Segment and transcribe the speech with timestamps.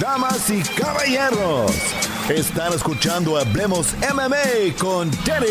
[0.00, 1.70] Damas y caballeros,
[2.28, 5.46] están escuchando Hablemos MMA con Danny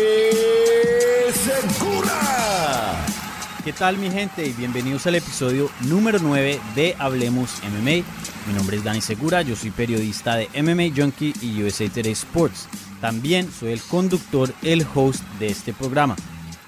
[1.32, 3.06] Segura.
[3.64, 4.46] ¿Qué tal mi gente?
[4.46, 8.04] Y bienvenidos al episodio número 9 de Hablemos MMA.
[8.46, 12.68] Mi nombre es Dani Segura, yo soy periodista de MMA Junkie y USA Today Sports.
[13.00, 16.16] También soy el conductor, el host de este programa.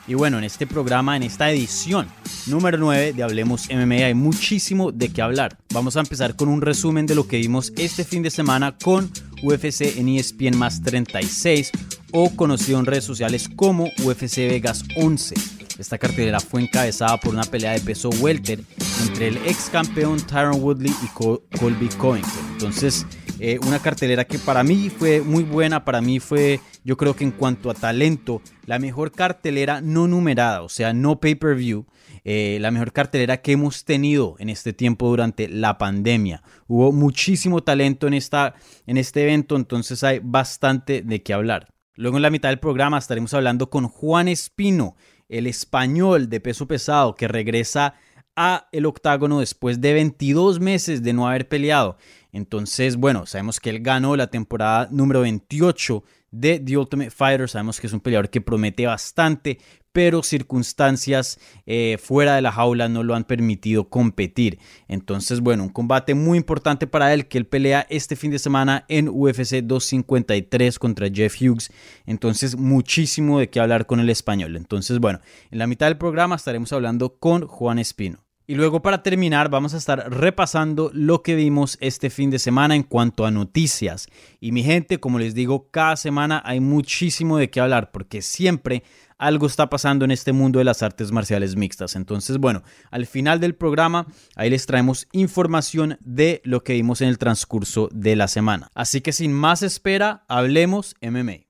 [0.08, 2.06] Y bueno, en este programa, en esta edición
[2.46, 5.58] número 9 de Hablemos MMA hay muchísimo de qué hablar.
[5.74, 9.10] Vamos a empezar con un resumen de lo que vimos este fin de semana con
[9.42, 11.72] UFC en ESPN más 36
[12.12, 15.34] o conocido en redes sociales como UFC Vegas 11.
[15.78, 18.62] Esta cartelera fue encabezada por una pelea de peso welter
[19.02, 22.46] entre el ex campeón Tyron Woodley y Colby Covington.
[22.52, 23.04] Entonces,
[23.38, 27.24] eh, una cartelera que para mí fue muy buena, para mí fue, yo creo que
[27.24, 31.84] en cuanto a talento, la mejor cartelera no numerada, o sea, no pay-per-view,
[32.24, 36.42] eh, la mejor cartelera que hemos tenido en este tiempo durante la pandemia.
[36.66, 38.54] Hubo muchísimo talento en, esta,
[38.86, 41.68] en este evento, entonces hay bastante de qué hablar.
[41.94, 44.96] Luego en la mitad del programa estaremos hablando con Juan Espino,
[45.28, 47.94] el español de peso pesado que regresa
[48.36, 51.96] a el octágono después de 22 meses de no haber peleado.
[52.36, 57.48] Entonces, bueno, sabemos que él ganó la temporada número 28 de The Ultimate Fighter.
[57.48, 59.58] Sabemos que es un peleador que promete bastante,
[59.90, 64.58] pero circunstancias eh, fuera de la jaula no lo han permitido competir.
[64.86, 68.84] Entonces, bueno, un combate muy importante para él que él pelea este fin de semana
[68.88, 71.70] en UFC 253 contra Jeff Hughes.
[72.04, 74.56] Entonces, muchísimo de qué hablar con el español.
[74.56, 75.20] Entonces, bueno,
[75.50, 78.25] en la mitad del programa estaremos hablando con Juan Espino.
[78.48, 82.76] Y luego para terminar vamos a estar repasando lo que vimos este fin de semana
[82.76, 84.08] en cuanto a noticias.
[84.38, 88.84] Y mi gente, como les digo, cada semana hay muchísimo de qué hablar porque siempre
[89.18, 91.96] algo está pasando en este mundo de las artes marciales mixtas.
[91.96, 97.08] Entonces, bueno, al final del programa ahí les traemos información de lo que vimos en
[97.08, 98.70] el transcurso de la semana.
[98.74, 101.45] Así que sin más espera, hablemos MMA.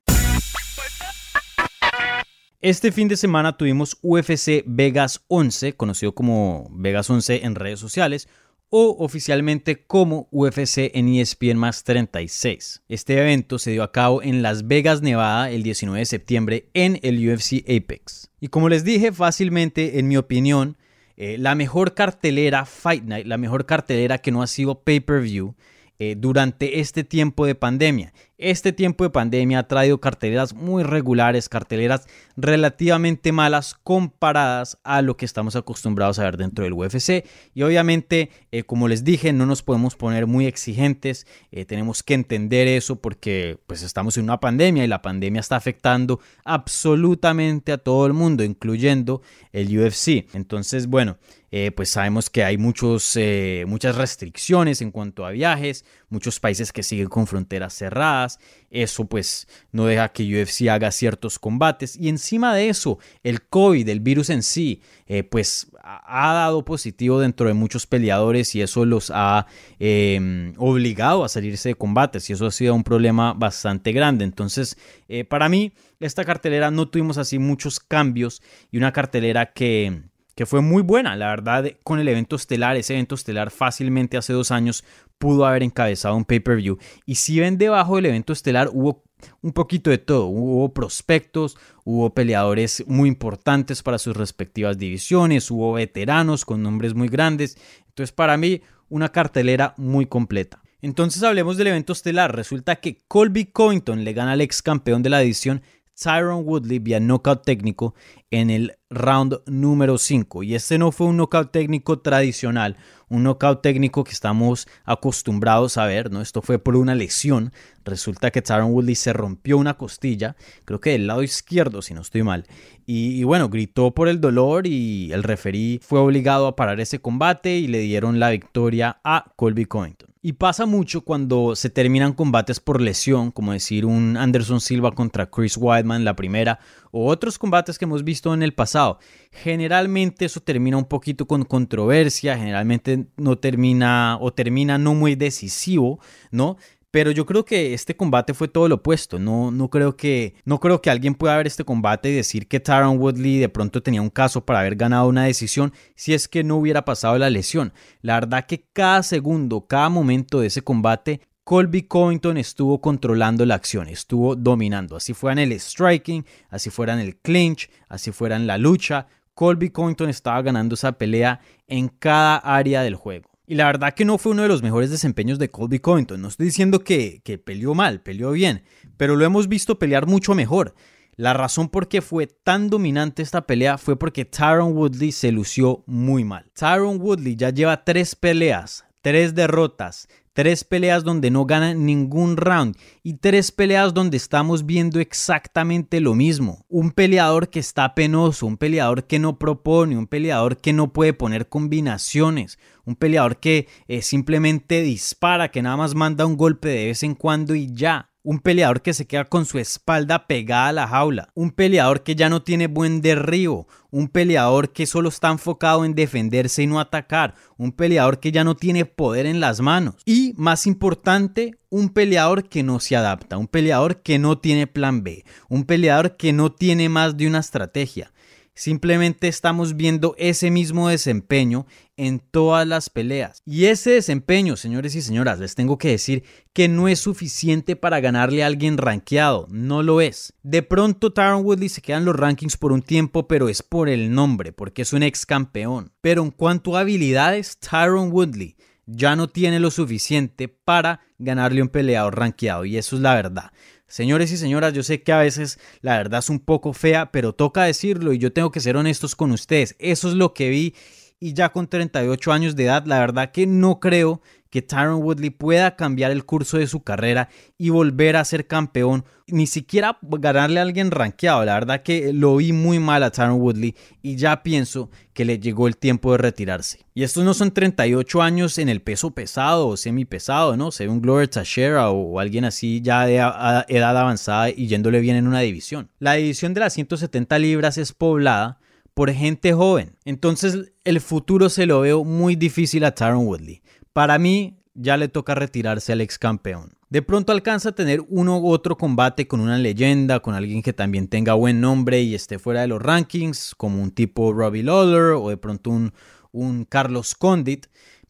[2.61, 8.27] Este fin de semana tuvimos UFC Vegas 11, conocido como Vegas 11 en redes sociales,
[8.71, 12.81] o oficialmente como UFC en ESPN más 36.
[12.89, 16.99] Este evento se dio a cabo en Las Vegas, Nevada, el 19 de septiembre en
[17.03, 18.31] el UFC Apex.
[18.39, 20.77] Y como les dije fácilmente, en mi opinión,
[21.15, 25.53] eh, la mejor cartelera Fight Night, la mejor cartelera que no ha sido pay-per-view,
[25.99, 28.13] eh, durante este tiempo de pandemia.
[28.37, 35.17] Este tiempo de pandemia ha traído carteleras muy regulares, carteleras relativamente malas comparadas a lo
[35.17, 37.25] que estamos acostumbrados a ver dentro del UFC.
[37.55, 42.13] Y obviamente, eh, como les dije, no nos podemos poner muy exigentes, eh, tenemos que
[42.13, 47.79] entender eso porque pues estamos en una pandemia y la pandemia está afectando absolutamente a
[47.79, 50.27] todo el mundo, incluyendo el UFC.
[50.35, 51.17] Entonces, bueno,
[51.51, 53.17] eh, pues sabemos que hay muchos,
[53.65, 59.47] muchas restricciones en cuanto a viajes, muchos países que siguen con fronteras cerradas, eso pues
[59.71, 61.95] no deja que UFC haga ciertos combates.
[61.95, 67.19] Y encima de eso el COVID, el virus en sí, eh, pues ha dado positivo
[67.19, 69.47] dentro de muchos peleadores y eso los ha
[69.79, 72.29] em, obligado a salirse de combates.
[72.29, 74.25] Y eso ha sido un problema bastante grande.
[74.25, 74.77] Entonces,
[75.07, 78.41] eh, para mí, esta cartelera no tuvimos así muchos cambios
[78.71, 80.01] y una cartelera que
[80.37, 82.77] que fue muy buena, la verdad, con el evento estelar.
[82.77, 84.83] Ese evento estelar fácilmente hace dos años
[85.17, 86.77] pudo haber encabezado un pay-per-view.
[87.07, 89.03] Y si ven debajo del evento estelar hubo
[89.41, 90.27] un poquito de todo.
[90.27, 97.07] Hubo prospectos, hubo peleadores muy importantes para sus respectivas divisiones, hubo veteranos con nombres muy
[97.07, 97.57] grandes.
[97.87, 100.61] Entonces, para mí, una cartelera muy completa.
[100.83, 102.35] Entonces hablemos del evento estelar.
[102.35, 105.63] Resulta que Colby Covington le gana al ex campeón de la edición
[105.99, 107.95] Tyron Woodley vía knockout técnico
[108.31, 110.43] en el round número 5.
[110.43, 112.77] Y este no fue un knockout técnico tradicional,
[113.09, 116.21] un knockout técnico que estamos acostumbrados a ver, ¿no?
[116.21, 117.53] Esto fue por una lesión.
[117.85, 120.35] Resulta que Tyron Woodley se rompió una costilla,
[120.65, 122.45] creo que del lado izquierdo, si no estoy mal.
[122.85, 127.57] Y, bueno, gritó por el dolor y el referí fue obligado a parar ese combate
[127.57, 130.09] y le dieron la victoria a Colby Covington.
[130.21, 135.29] Y pasa mucho cuando se terminan combates por lesión, como decir un Anderson Silva contra
[135.29, 136.59] Chris Weidman la primera,
[136.91, 138.99] o otros combates que hemos visto en el pasado.
[139.31, 145.99] Generalmente eso termina un poquito con controversia, generalmente no termina o termina no muy decisivo,
[146.31, 146.57] ¿no?
[146.89, 149.19] Pero yo creo que este combate fue todo lo opuesto.
[149.19, 152.59] No, no, creo que, no creo que alguien pueda ver este combate y decir que
[152.59, 156.43] Tyron Woodley de pronto tenía un caso para haber ganado una decisión si es que
[156.43, 157.73] no hubiera pasado la lesión.
[158.01, 163.55] La verdad que cada segundo, cada momento de ese combate Colby Covington estuvo controlando la
[163.55, 164.97] acción, estuvo dominando.
[164.97, 169.07] Así fuera en el striking, así fuera en el clinch, así fuera en la lucha.
[169.33, 173.29] Colby Covington estaba ganando esa pelea en cada área del juego.
[173.45, 176.21] Y la verdad que no fue uno de los mejores desempeños de Colby Covington.
[176.21, 178.63] No estoy diciendo que, que peleó mal, peleó bien,
[178.97, 180.75] pero lo hemos visto pelear mucho mejor.
[181.15, 185.85] La razón por qué fue tan dominante esta pelea fue porque Tyron Woodley se lució
[185.87, 186.51] muy mal.
[186.53, 192.77] Tyron Woodley ya lleva tres peleas, tres derrotas, tres peleas donde no gana ningún round
[193.01, 196.63] y tres peleas donde estamos viendo exactamente lo mismo.
[196.69, 201.13] Un peleador que está penoso, un peleador que no propone, un peleador que no puede
[201.13, 206.85] poner combinaciones, un peleador que eh, simplemente dispara, que nada más manda un golpe de
[206.85, 210.73] vez en cuando y ya un peleador que se queda con su espalda pegada a
[210.73, 215.29] la jaula, un peleador que ya no tiene buen derribo, un peleador que solo está
[215.29, 219.61] enfocado en defenderse y no atacar, un peleador que ya no tiene poder en las
[219.61, 224.67] manos y, más importante, un peleador que no se adapta, un peleador que no tiene
[224.67, 228.11] plan B, un peleador que no tiene más de una estrategia.
[228.57, 233.43] Simplemente estamos viendo ese mismo desempeño en todas las peleas.
[233.45, 236.23] Y ese desempeño, señores y señoras, les tengo que decir
[236.53, 239.45] que no es suficiente para ganarle a alguien rankeado.
[239.51, 240.33] No lo es.
[240.41, 243.89] De pronto Tyron Woodley se queda en los rankings por un tiempo, pero es por
[243.89, 245.91] el nombre, porque es un ex campeón.
[246.01, 248.55] Pero en cuanto a habilidades, Tyron Woodley
[248.87, 252.65] ya no tiene lo suficiente para ganarle a un peleador rankeado.
[252.65, 253.51] Y eso es la verdad.
[253.87, 257.33] Señores y señoras, yo sé que a veces la verdad es un poco fea, pero
[257.33, 259.75] toca decirlo y yo tengo que ser honestos con ustedes.
[259.79, 260.75] Eso es lo que vi
[261.19, 265.29] y ya con 38 años de edad, la verdad que no creo que Tyron Woodley
[265.29, 270.59] pueda cambiar el curso de su carrera y volver a ser campeón, ni siquiera ganarle
[270.59, 271.43] a alguien rankeado.
[271.45, 275.39] La verdad que lo vi muy mal a Tyron Woodley y ya pienso que le
[275.39, 276.85] llegó el tiempo de retirarse.
[276.93, 280.71] Y estos no son 38 años en el peso pesado o semi pesado, ¿no?
[280.71, 285.17] Se ve un Glover Teixeira o alguien así ya de edad avanzada y yéndole bien
[285.17, 285.89] en una división.
[285.99, 288.59] La división de las 170 libras es poblada
[288.93, 289.95] por gente joven.
[290.05, 293.61] Entonces el futuro se lo veo muy difícil a Tyron Woodley.
[293.97, 296.77] Para mí, ya le toca retirarse al ex campeón.
[296.87, 300.71] De pronto alcanza a tener uno u otro combate con una leyenda, con alguien que
[300.71, 305.13] también tenga buen nombre y esté fuera de los rankings, como un tipo Robbie Lawler
[305.13, 305.93] o de pronto un,
[306.31, 307.65] un Carlos Condit.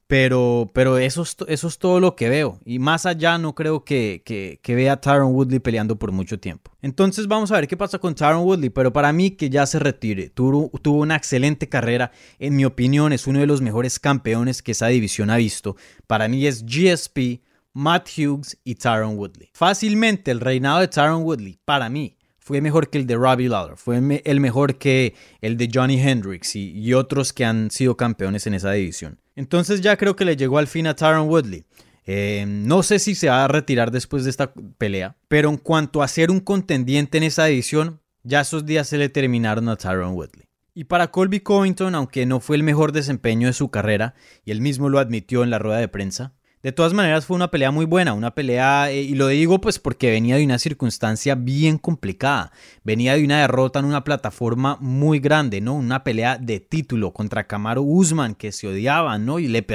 [0.08, 2.60] Pero, pero eso, es, todo lo que veo.
[2.66, 6.72] Y más allá no creo que, vea a Tyron Woodley peleando por mucho tiempo.
[6.82, 8.70] Entonces vamos a ver qué pasa con Tyron Woodley.
[8.70, 10.30] Pero para mí que ya se retire.
[10.30, 12.12] Tuvo, tuvo una excelente carrera.
[12.40, 15.76] En mi opinión es uno de los mejores campeones que esa división ha visto.
[16.08, 17.42] Para mí es GSP,
[17.74, 19.50] Matt Hughes y Tyron Woodley.
[19.54, 23.76] Fácilmente el reinado de Tyron Woodley, para mí, fue mejor que el de Robbie Lawler,
[23.76, 28.54] fue el mejor que el de Johnny Hendricks y, otros que han sido campeones en
[28.54, 29.20] esa división.
[29.38, 31.64] Entonces ya creo que le llegó al fin a Tyron Woodley.
[32.08, 36.02] Eh, no sé si se va a retirar después de esta pelea, pero en cuanto
[36.02, 40.16] a ser un contendiente en esa división, ya esos días se le terminaron a Tyron
[40.16, 40.48] Woodley.
[40.74, 44.60] Y para Colby Covington, aunque no fue el mejor desempeño de su carrera, y él
[44.60, 46.34] mismo lo admitió en la rueda de prensa,
[46.64, 49.78] de todas maneras fue una pelea muy buena, una pelea, eh, y lo digo pues
[49.78, 52.52] porque venía de una circunstancia bien complicada,
[52.84, 55.76] venía de una derrota en una plataforma muy grande, ¿no?
[55.76, 59.38] Una pelea de título contra Camaro Usman que se odiaban, ¿no?
[59.38, 59.66] Y, le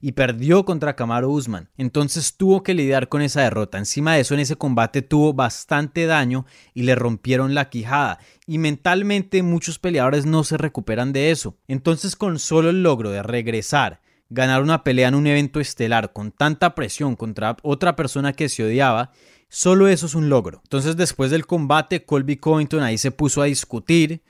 [0.00, 1.68] y perdió contra Camaro Usman.
[1.76, 3.78] Entonces tuvo que lidiar con esa derrota.
[3.78, 8.20] Encima de eso en ese combate tuvo bastante daño y le rompieron la quijada.
[8.46, 11.56] Y mentalmente muchos peleadores no se recuperan de eso.
[11.66, 16.32] Entonces con solo el logro de regresar, ganar una pelea en un evento estelar con
[16.32, 19.12] tanta presión contra otra persona que se odiaba,
[19.48, 20.60] solo eso es un logro.
[20.64, 24.22] Entonces después del combate, Colby Covington ahí se puso a discutir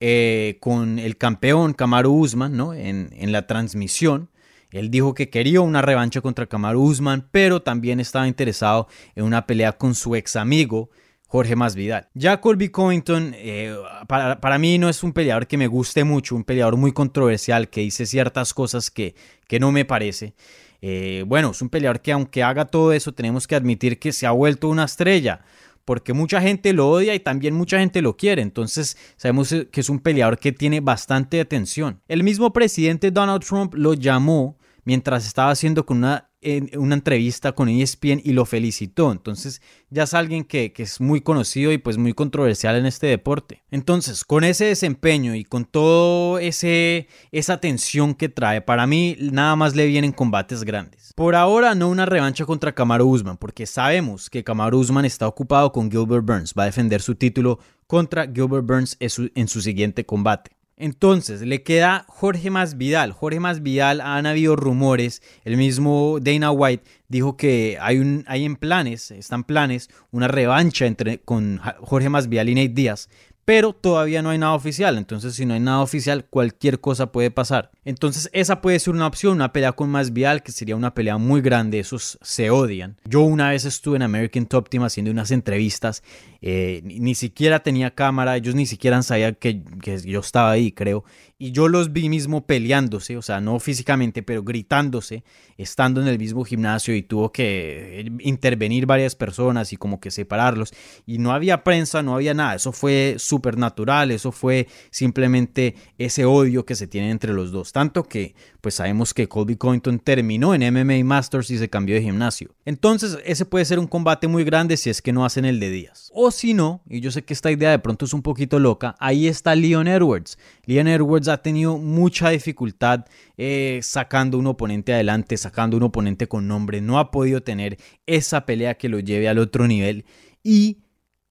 [0.00, 2.74] eh, con el campeón Kamaru Usman ¿no?
[2.74, 4.30] en, la transmisión.
[4.70, 9.46] Él dijo que quería una revancha contra Kamaru Usman, pero también estaba interesado en una
[9.46, 10.90] pelea con su ex amigo
[11.32, 12.08] Jorge Masvidal.
[12.12, 13.74] Ya Colby Covington, eh,
[14.06, 17.80] para, mí no es un peleador que me guste mucho, un peleador muy controversial que
[17.80, 19.14] dice ciertas cosas que,
[19.48, 20.34] que no me parece.
[20.82, 24.26] Eh, bueno, es un peleador que aunque haga todo eso, tenemos que admitir que se
[24.26, 25.40] ha vuelto una estrella
[25.86, 28.42] porque mucha gente lo odia y también mucha gente lo quiere.
[28.42, 32.02] Entonces sabemos que es un peleador que tiene bastante atención.
[32.08, 37.52] El mismo presidente Donald Trump lo llamó mientras estaba haciendo con una en una entrevista
[37.52, 39.12] con ESPN y lo felicitó.
[39.12, 43.06] Entonces ya es alguien que, que, es muy conocido y pues muy controversial en este
[43.06, 43.62] deporte.
[43.70, 49.56] Entonces, con ese desempeño y con todo ese esa tensión que trae, para mí nada
[49.56, 51.12] más le vienen combates grandes.
[51.14, 55.72] Por ahora no una revancha contra Kamaru Usman, porque sabemos que Kamaru Usman está ocupado
[55.72, 60.50] con Gilbert Burns, va a defender su título contra Gilbert Burns en su siguiente combate.
[60.76, 63.12] Entonces, le queda Jorge Masvidal.
[63.12, 68.56] Jorge Masvidal, han habido rumores, el mismo Dana White dijo que hay, un, hay en
[68.56, 73.10] planes, están planes, una revancha entre, con Jorge Masvidal y Nate Díaz,
[73.44, 74.98] pero todavía no hay nada oficial.
[74.98, 77.70] Entonces, si no hay nada oficial, cualquier cosa puede pasar.
[77.84, 81.18] Entonces, esa puede ser una opción, una pelea con más vial, que sería una pelea
[81.18, 81.78] muy grande.
[81.78, 82.96] Esos se odian.
[83.04, 86.02] Yo una vez estuve en American Top Team haciendo unas entrevistas.
[86.40, 91.04] Eh, ni, siquiera tenía cámara, ellos ni siquiera sabían que, que yo estaba ahí, creo
[91.42, 95.24] y yo los vi mismo peleándose, o sea, no físicamente, pero gritándose,
[95.58, 100.12] estando en el mismo gimnasio y tuvo que eh, intervenir varias personas y como que
[100.12, 100.72] separarlos.
[101.04, 106.26] Y no había prensa, no había nada, eso fue súper natural, eso fue simplemente ese
[106.26, 107.72] odio que se tiene entre los dos.
[107.72, 112.02] Tanto que, pues sabemos que Colby Covington terminó en MMA Masters y se cambió de
[112.02, 112.54] gimnasio.
[112.64, 115.70] Entonces, ese puede ser un combate muy grande si es que no hacen el de
[115.70, 116.12] Díaz.
[116.14, 118.94] O si no, y yo sé que esta idea de pronto es un poquito loca,
[119.00, 120.38] ahí está Leon Edwards.
[120.66, 126.46] Leon Edwards ha tenido mucha dificultad eh, sacando un oponente adelante, sacando un oponente con
[126.46, 126.80] nombre.
[126.80, 130.04] No ha podido tener esa pelea que lo lleve al otro nivel.
[130.42, 130.78] Y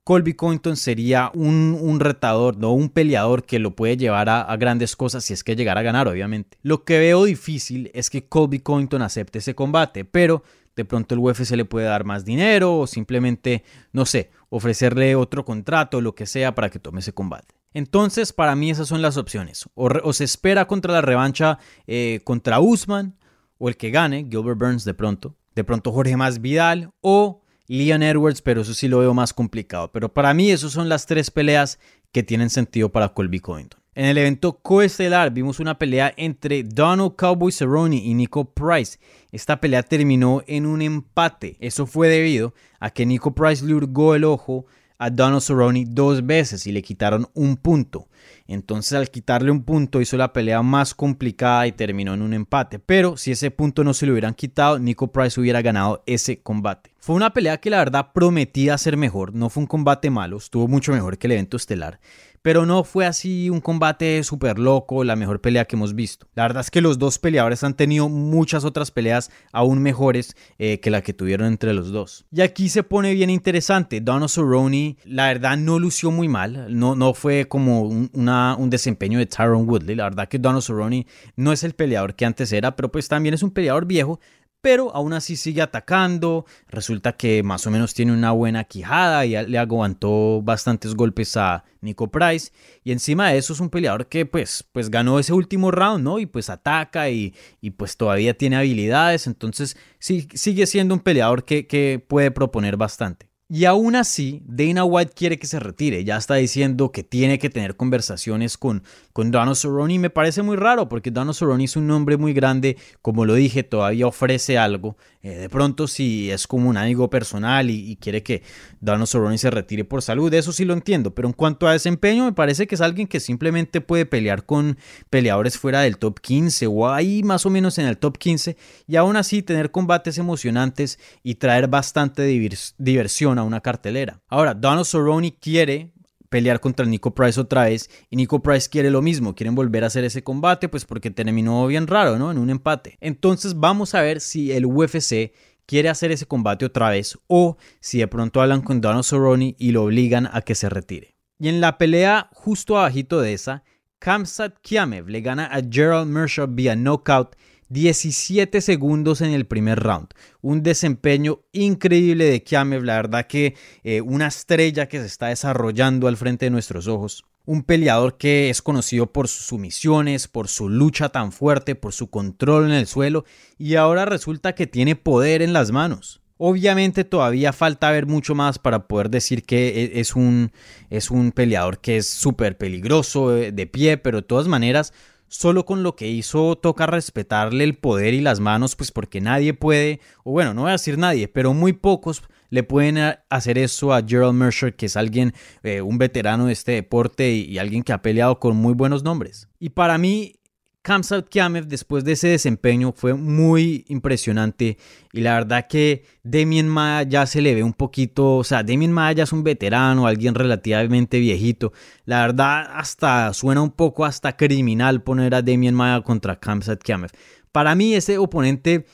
[0.03, 4.95] Colby Covington sería un, retador, no un peleador que lo puede llevar a, a, grandes
[4.95, 6.57] cosas si es que llegara a ganar, obviamente.
[6.63, 10.43] Lo que veo difícil es que Colby Covington acepte ese combate, pero
[10.75, 15.45] de pronto el UFC le puede dar más dinero o simplemente, no sé, ofrecerle otro
[15.45, 17.60] contrato, lo que sea, para que tome ese combate.
[17.73, 19.69] Entonces, para mí esas son las opciones.
[19.75, 23.15] O, se espera contra la revancha eh, contra Usman,
[23.57, 25.35] o el que gane, Gilbert Burns de pronto.
[25.55, 29.91] De pronto Jorge Más Vidal o Leon Edwards, pero eso sí lo veo más complicado.
[29.91, 31.79] Pero para mí esas son las tres peleas
[32.11, 33.79] que tienen sentido para Colby Covington.
[33.93, 38.97] En el evento coestelar vimos una pelea entre Donald Cowboy Cerrone y Nico Price.
[39.33, 41.57] Esta pelea terminó en un empate.
[41.59, 44.65] Eso fue debido a que Nico Price le hurgó el ojo
[45.01, 48.07] a Donald Cerrone dos veces y le quitaron un punto.
[48.45, 52.77] Entonces al quitarle un punto hizo la pelea más complicada y terminó en un empate.
[52.77, 56.91] Pero si ese punto no se le hubieran quitado, Nico Price hubiera ganado ese combate.
[56.99, 60.67] Fue una pelea que la verdad prometía ser mejor, no fue un combate malo, estuvo
[60.67, 61.99] mucho mejor que el evento estelar
[62.41, 66.27] pero no fue así un combate súper loco, la mejor pelea que hemos visto.
[66.33, 70.79] La verdad es que los dos peleadores han tenido muchas otras peleas aún mejores eh,
[70.79, 72.25] que la que tuvieron entre los dos.
[72.31, 76.95] Y aquí se pone bien interesante, Donald Cerrone la verdad no lució muy mal, no,
[76.95, 81.05] no fue como un, un desempeño de Tyron Woodley, la verdad que Donald Cerrone
[81.35, 84.19] no es el peleador que antes era, pero pues también es un peleador viejo,
[84.61, 86.45] pero aún así sigue atacando.
[86.67, 91.63] Resulta que más o menos tiene una buena quijada y le aguantó bastantes golpes a
[91.81, 92.51] Nico Price.
[92.83, 96.19] Y encima de eso es un peleador que pues, pues ganó ese último round, ¿no?
[96.19, 99.27] Y pues ataca y, y pues todavía tiene habilidades.
[99.27, 103.30] Entonces sí, sigue siendo un peleador que, que puede proponer bastante.
[103.53, 106.05] Y aún así, Dana White quiere que se retire.
[106.05, 108.81] Ya está diciendo que tiene que tener conversaciones con,
[109.11, 109.57] con Donald.
[109.89, 112.77] Y me parece muy raro porque Donald Cerrone es un nombre muy grande.
[113.01, 114.95] Como lo dije, todavía ofrece algo.
[115.23, 118.41] Eh, de pronto, si es como un amigo personal y, quiere que
[118.79, 121.13] Donald Cerrone se retire por salud, eso sí lo entiendo.
[121.13, 124.77] Pero en cuanto a desempeño, me parece que es alguien que simplemente puede pelear con
[125.09, 128.57] peleadores fuera del top 15 o ahí más o menos en el top 15.
[128.87, 134.21] Y aún así tener combates emocionantes y traer bastante diversión una cartelera.
[134.27, 135.91] Ahora, Donald Cerrone quiere
[136.31, 139.87] pelear contra Nico Price otra vez y Nico Price quiere lo mismo, quieren volver a
[139.87, 142.31] hacer ese combate pues porque terminó bien raro, ¿no?
[142.31, 142.97] En un empate.
[143.01, 145.33] Entonces vamos a ver si el UFC
[145.65, 149.71] quiere hacer ese combate otra vez o si de pronto hablan con Donald Cerrone y
[149.71, 151.17] lo obligan a que se retire.
[151.37, 153.63] Y en la pelea justo abajito de esa,
[153.99, 157.35] Kamsat Kiamev le gana a Gerald Mershaw vía knockout
[157.71, 160.09] 17 segundos en el primer round.
[160.41, 166.09] Un desempeño increíble de Kiamev, la verdad que eh, una estrella que se está desarrollando
[166.09, 167.23] al frente de nuestros ojos.
[167.45, 172.09] Un peleador que es conocido por sus sumisiones, por su lucha tan fuerte, por su
[172.09, 173.23] control en el suelo
[173.57, 176.21] y ahora resulta que tiene poder en las manos.
[176.37, 180.51] Obviamente todavía falta ver mucho más para poder decir que e, es un,
[180.89, 184.91] es un peleador que es súper peligroso eh, de pie, pero de todas maneras
[185.31, 189.53] solo con lo que hizo toca respetarle el poder y las manos, pues porque nadie
[189.53, 192.97] puede, o bueno, no voy a decir nadie, pero muy pocos le pueden
[193.29, 195.33] hacer eso a Gerald Mercer, que es alguien,
[195.63, 199.47] eh, un veterano de este deporte y, alguien que ha peleado con muy buenos nombres.
[199.57, 200.35] Y para mí,
[200.83, 204.77] Kamsat Kiamev después de ese desempeño fue muy impresionante
[205.13, 208.91] y la verdad que Damien Maya ya se le ve un poquito, o sea, Damien
[208.91, 211.71] Maya ya es un veterano, alguien relativamente viejito.
[212.05, 217.11] La verdad hasta suena un poco hasta criminal poner a Damien Maya contra Kamsat Kiamev.
[217.51, 218.85] Para mí ese oponente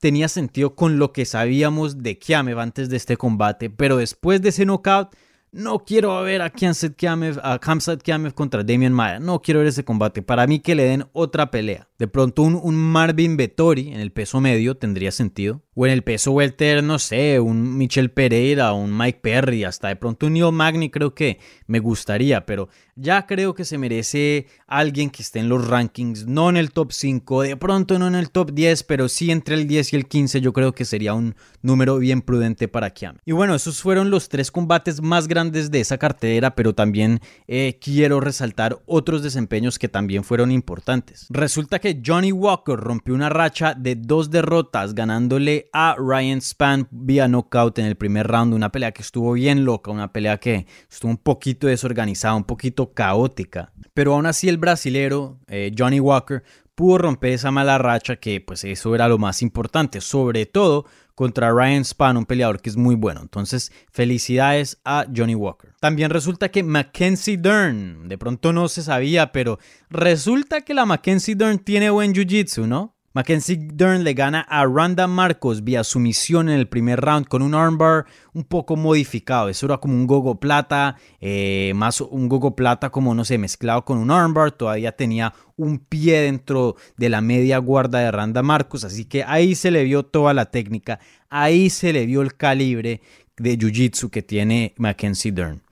[0.00, 4.48] tenía sentido con lo que sabíamos de Kiamev antes de este combate, pero después de
[4.48, 5.14] ese knockout
[5.52, 7.58] no quiero ver a Kamsat Kiamev, a
[8.02, 9.18] Kiamev contra Damian Maya.
[9.18, 10.22] No quiero ver ese combate.
[10.22, 11.88] Para mí que le den otra pelea.
[11.98, 15.62] De pronto un, un Marvin Vettori en el peso medio tendría sentido.
[15.74, 19.96] O en el peso welter, no sé, un Michel Pereira, un Mike Perry, hasta de
[19.96, 25.08] pronto un Neil Magny creo que me gustaría, pero ya creo que se merece alguien
[25.08, 28.30] que esté en los rankings, no en el top 5, de pronto no en el
[28.30, 31.34] top 10, pero sí entre el 10 y el 15 yo creo que sería un
[31.62, 33.16] número bien prudente para Kiam.
[33.24, 37.78] Y bueno, esos fueron los tres combates más grandes de esa cartera, pero también eh,
[37.80, 41.26] quiero resaltar otros desempeños que también fueron importantes.
[41.30, 47.26] Resulta que Johnny Walker rompió una racha de dos derrotas ganándole a Ryan Span vía
[47.26, 48.52] knockout en el primer round.
[48.52, 52.92] Una pelea que estuvo bien loca, una pelea que estuvo un poquito desorganizada, un poquito
[52.92, 53.72] caótica.
[53.94, 56.42] Pero aún así el brasilero eh, Johnny Walker
[56.80, 61.50] pudo romper esa mala racha que pues eso era lo más importante, sobre todo contra
[61.52, 63.20] Ryan Span, un peleador que es muy bueno.
[63.20, 65.74] Entonces, felicidades a Johnny Walker.
[65.80, 71.34] También resulta que Mackenzie Dern, de pronto no se sabía, pero resulta que la Mackenzie
[71.34, 72.96] Dern tiene buen jiu-jitsu, ¿no?
[73.12, 77.56] Mackenzie Dern le gana a Randa Marcos vía sumisión en el primer round con un
[77.56, 79.48] armbar un poco modificado.
[79.48, 83.84] Eso era como un gogo plata, eh, más un gogo plata como no sé, mezclado
[83.84, 84.52] con un armbar.
[84.52, 88.84] Todavía tenía un pie dentro de la media guarda de Randa Marcos.
[88.84, 91.00] Así que ahí se le vio toda la técnica.
[91.30, 93.00] Ahí se le vio el calibre
[93.36, 95.62] de jiu-jitsu que tiene Mackenzie Dern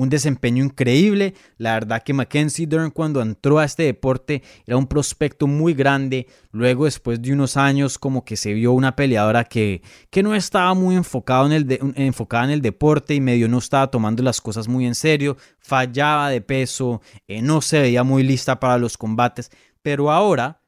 [0.00, 1.34] un desempeño increíble.
[1.58, 6.26] La verdad que Mackenzie Dern cuando entró a este deporte era un prospecto muy grande.
[6.52, 10.72] Luego después de unos años como que se vio una peleadora que, que no estaba
[10.74, 14.68] muy enfocado en el enfocada en el deporte y medio no estaba tomando las cosas
[14.68, 15.36] muy en serio.
[15.58, 19.50] Fallaba de peso, eh, no se veía muy lista para los combates.
[19.82, 20.62] Pero ahora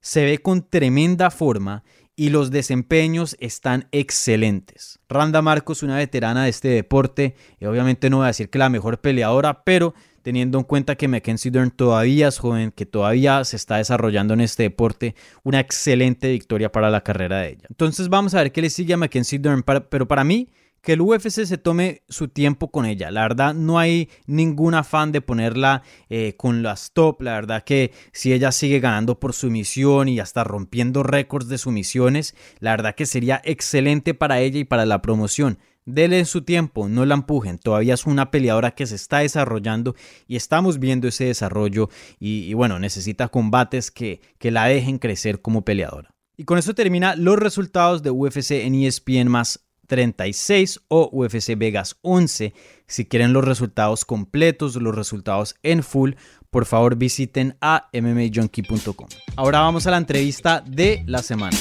[0.00, 1.84] se ve con tremenda forma
[2.16, 4.98] y los desempeños están excelentes.
[5.08, 8.68] Randa Marcos, una veterana de este deporte, y obviamente no voy a decir que la
[8.68, 13.56] mejor peleadora, pero teniendo en cuenta que Mackenzie Dern todavía es joven, que todavía se
[13.56, 17.66] está desarrollando en este deporte, una excelente victoria para la carrera de ella.
[17.68, 20.48] Entonces vamos a ver qué le sigue a Mackenzie Dern, pero para mí
[20.82, 23.10] que el UFC se tome su tiempo con ella.
[23.10, 27.22] La verdad, no hay ningún afán de ponerla eh, con las top.
[27.22, 32.34] La verdad que si ella sigue ganando por sumisión y hasta rompiendo récords de sumisiones,
[32.58, 35.58] la verdad que sería excelente para ella y para la promoción.
[35.84, 37.58] Dele su tiempo, no la empujen.
[37.58, 39.94] Todavía es una peleadora que se está desarrollando
[40.26, 41.90] y estamos viendo ese desarrollo.
[42.20, 46.14] Y, bueno, necesita combates que, que la dejen crecer como peleadora.
[46.36, 51.98] Y con eso termina los resultados de UFC en ESPN más 36 o UFC Vegas
[52.00, 52.54] 11.
[52.86, 56.12] Si quieren los resultados completos, los resultados en full,
[56.48, 59.08] por favor visiten a mmajunkie.com.
[59.36, 61.58] Ahora vamos a la entrevista de la semana.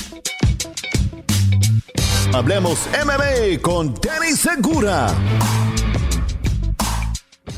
[2.33, 5.13] Hablemos MMA con Danny Segura.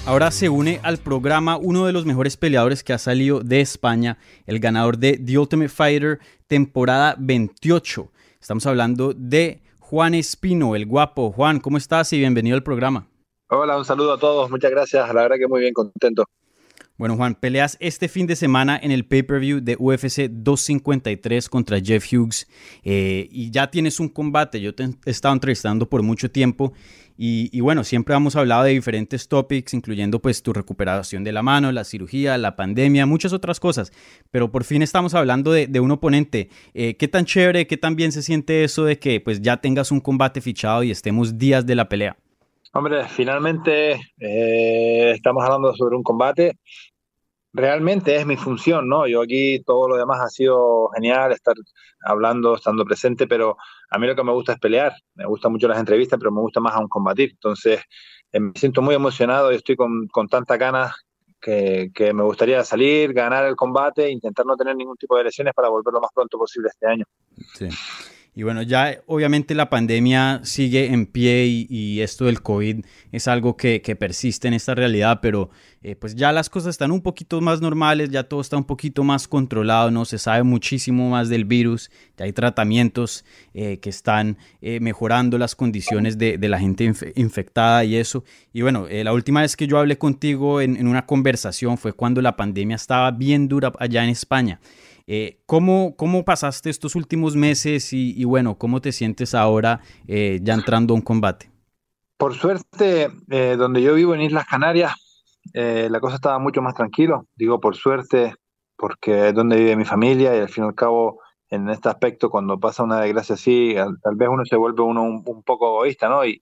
[0.07, 4.17] Ahora se une al programa uno de los mejores peleadores que ha salido de España,
[4.47, 8.11] el ganador de The Ultimate Fighter temporada 28.
[8.41, 9.62] Estamos hablando de
[9.93, 11.31] Juan Espino, el guapo.
[11.31, 13.05] Juan, ¿cómo estás y bienvenido al programa?
[13.47, 16.25] Hola, un saludo a todos, muchas gracias, la verdad que muy bien contento.
[16.95, 22.05] Bueno, Juan, peleas este fin de semana en el pay-per-view de UFC 253 contra Jeff
[22.13, 22.47] Hughes
[22.83, 24.61] eh, y ya tienes un combate.
[24.61, 26.71] Yo te he estado entrevistando por mucho tiempo
[27.17, 31.71] y, bueno, siempre hemos hablado de diferentes topics, incluyendo pues tu recuperación de la mano,
[31.71, 33.91] la cirugía, la pandemia, muchas otras cosas.
[34.31, 36.49] Pero por fin estamos hablando de, un oponente.
[36.73, 39.91] Eh, ¿Qué tan chévere, qué tan bien se siente eso de que pues ya tengas
[39.91, 42.17] un combate fichado y estemos días de la pelea?
[42.75, 46.57] Hombre, finalmente eh, estamos hablando sobre un combate.
[47.53, 49.05] Realmente es mi función, ¿no?
[49.05, 51.53] Yo aquí todo lo demás ha sido genial, estar
[52.03, 53.57] hablando, estando presente, pero
[53.91, 54.91] a mí lo que me gusta es pelear.
[55.13, 57.29] Me gustan mucho las entrevistas, pero me gusta más aún combatir.
[57.33, 57.79] Entonces,
[58.31, 60.95] eh, me siento muy emocionado y estoy con, con tantas ganas
[61.39, 65.53] que, que, me gustaría salir, ganar el combate, intentar no tener ningún tipo de lesiones
[65.53, 67.05] para volver lo más pronto posible este año.
[67.53, 67.69] Sí.
[68.35, 73.55] Y bueno, ya obviamente la pandemia sigue en pie y, esto del COVID es algo
[73.55, 75.51] que, persiste en esta realidad, pero
[75.83, 79.03] eh, pues ya las cosas están un poquito más normales, ya todo está un poquito
[79.03, 80.03] más controlado, ¿no?
[80.05, 85.55] Se sabe muchísimo más del virus, ya hay tratamientos eh, que están eh, mejorando las
[85.55, 88.23] condiciones de, la gente infectada y eso.
[88.51, 92.35] Y bueno, la última vez que yo hablé contigo en una conversación fue cuando la
[92.35, 94.59] pandemia estaba bien dura allá en España.
[95.07, 100.53] Eh, ¿cómo, ¿Cómo pasaste estos últimos meses y, bueno, cómo te sientes ahora eh, ya
[100.53, 101.51] entrando a un combate?
[102.17, 104.93] Por suerte, eh, donde yo vivo en Islas Canarias,
[105.53, 107.27] la cosa estaba mucho más tranquilo.
[107.35, 108.33] Digo por suerte,
[108.77, 112.29] porque es donde vive mi familia y al fin y al cabo, en este aspecto,
[112.29, 116.25] cuando pasa una desgracia así, tal vez uno se vuelve uno un, poco egoísta, ¿no?
[116.25, 116.41] Y,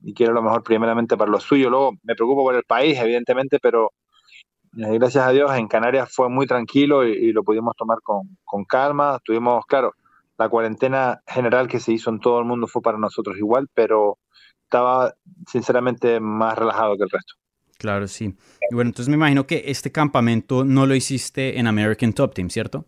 [0.00, 1.70] y quiero lo mejor primeramente para lo suyo.
[1.70, 3.90] Luego me preocupo por el país, evidentemente, pero
[4.78, 9.18] eh, gracias a Dios en Canarias fue muy tranquilo y, lo pudimos tomar con, calma.
[9.24, 9.94] Tuvimos, claro,
[10.38, 14.18] la cuarentena general que se hizo en todo el mundo fue para nosotros igual, pero
[14.64, 15.14] estaba
[15.46, 17.34] sinceramente más relajado que el resto.
[17.78, 18.34] Claro, sí.
[18.70, 22.48] Y bueno, entonces me imagino que este campamento no lo hiciste en American Top Team,
[22.48, 22.86] ¿cierto?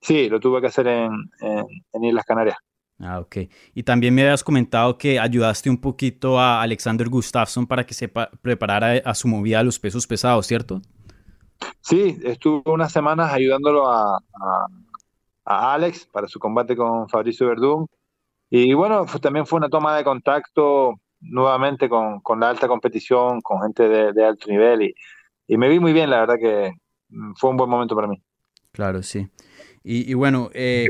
[0.00, 2.58] Sí, lo tuve que hacer en, en Islas Canarias.
[2.98, 3.36] Ah, ok.
[3.74, 8.08] Y también me habías comentado que ayudaste un poquito a Alexander Gustafsson para que se
[8.08, 10.80] preparara a su movida a los pesos pesados, ¿cierto?
[11.80, 14.18] Sí, estuve unas semanas ayudándolo a,
[15.44, 17.86] Alex para su combate con Fabricio Verdún.
[18.50, 23.88] Y bueno, también fue una toma de contacto nuevamente con, la alta competición, con gente
[23.88, 24.82] de, alto nivel.
[24.82, 24.94] Y,
[25.46, 26.72] y, me vi muy bien, la verdad que
[27.10, 28.20] mm, fue un buen momento para mí.
[28.72, 29.28] Claro, sí.
[29.84, 30.88] Y, y bueno, eh,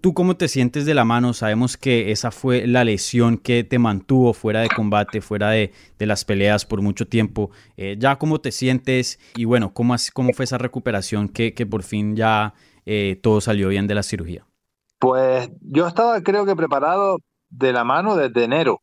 [0.00, 1.32] ¿Tú cómo te sientes de la mano?
[1.32, 6.24] Sabemos que esa fue la lesión que te mantuvo fuera de combate, fuera de, las
[6.24, 7.50] peleas por mucho tiempo.
[7.76, 9.18] Eh, ¿Ya cómo te sientes?
[9.34, 12.54] Y bueno, ¿cómo, cómo fue esa recuperación que, por fin ya
[12.86, 14.46] eh, todo salió bien de la cirugía?
[15.00, 17.18] Pues yo estaba creo que preparado
[17.50, 18.82] de la mano desde enero,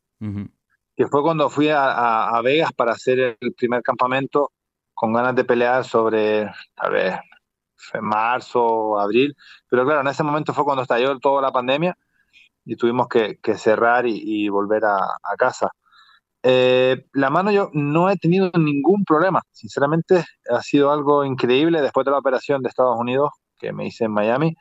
[0.98, 4.52] que fue cuando fui a, a, Vegas para hacer el primer campamento
[4.94, 7.16] con ganas de pelear sobre, tal vez,
[8.02, 9.36] marzo, abril,
[9.70, 11.98] pero claro, en ese momento fue cuando estalló toda la pandemia
[12.65, 15.00] y tuvimos que, cerrar y, volver a,
[15.38, 15.72] casa.
[16.44, 22.06] Eh, la mano yo no he tenido ningún problema, sinceramente ha sido algo increíble después
[22.06, 24.56] de la operación de Estados Unidos que me hice en Miami,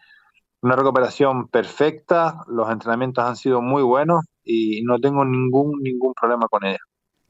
[0.60, 6.48] una recuperación perfecta, los entrenamientos han sido muy buenos y no tengo ningún, ningún problema
[6.48, 6.80] con ella.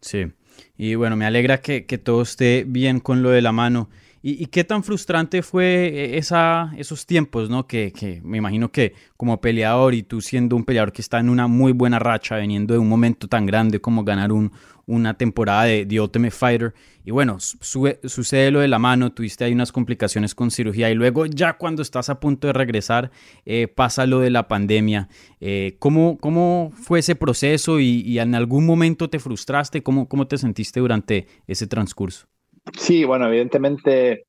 [0.00, 0.32] Sí,
[0.78, 3.88] y bueno, me alegra que todo esté bien con lo de la mano.
[4.30, 7.66] ¿Y, qué tan frustrante fue eh, esa, esos tiempos, ¿no?
[7.66, 11.30] Que, que, me imagino que como peleador y tú siendo un peleador que está en
[11.30, 14.52] una muy buena racha, veniendo de un momento tan grande como ganar un,
[14.84, 16.74] una temporada de The Ultimate Fighter.
[17.04, 21.24] Y bueno, sucede lo de la mano, tuviste ahí unas complicaciones con cirugía y luego
[21.24, 23.10] ya cuando estás a punto de regresar
[23.46, 25.08] eh, pasa lo de la pandemia.
[25.40, 29.82] Eh, ¿cómo, ¿cómo, fue ese proceso y, y, en algún momento te frustraste?
[29.82, 32.28] ¿Cómo, ¿Cómo te sentiste durante ese transcurso?
[32.76, 34.24] Sí, bueno, evidentemente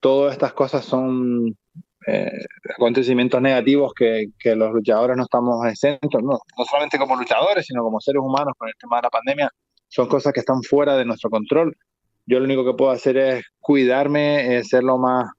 [0.00, 1.56] todas estas cosas son
[2.06, 7.82] eh, acontecimientos negativos que, los luchadores no estamos exentos, no, no solamente como luchadores, sino
[7.82, 9.50] como seres humanos con el tema de la pandemia,
[9.88, 11.76] son cosas que están fuera de nuestro control.
[12.26, 15.30] Yo lo único que puedo hacer es cuidarme, ser lo más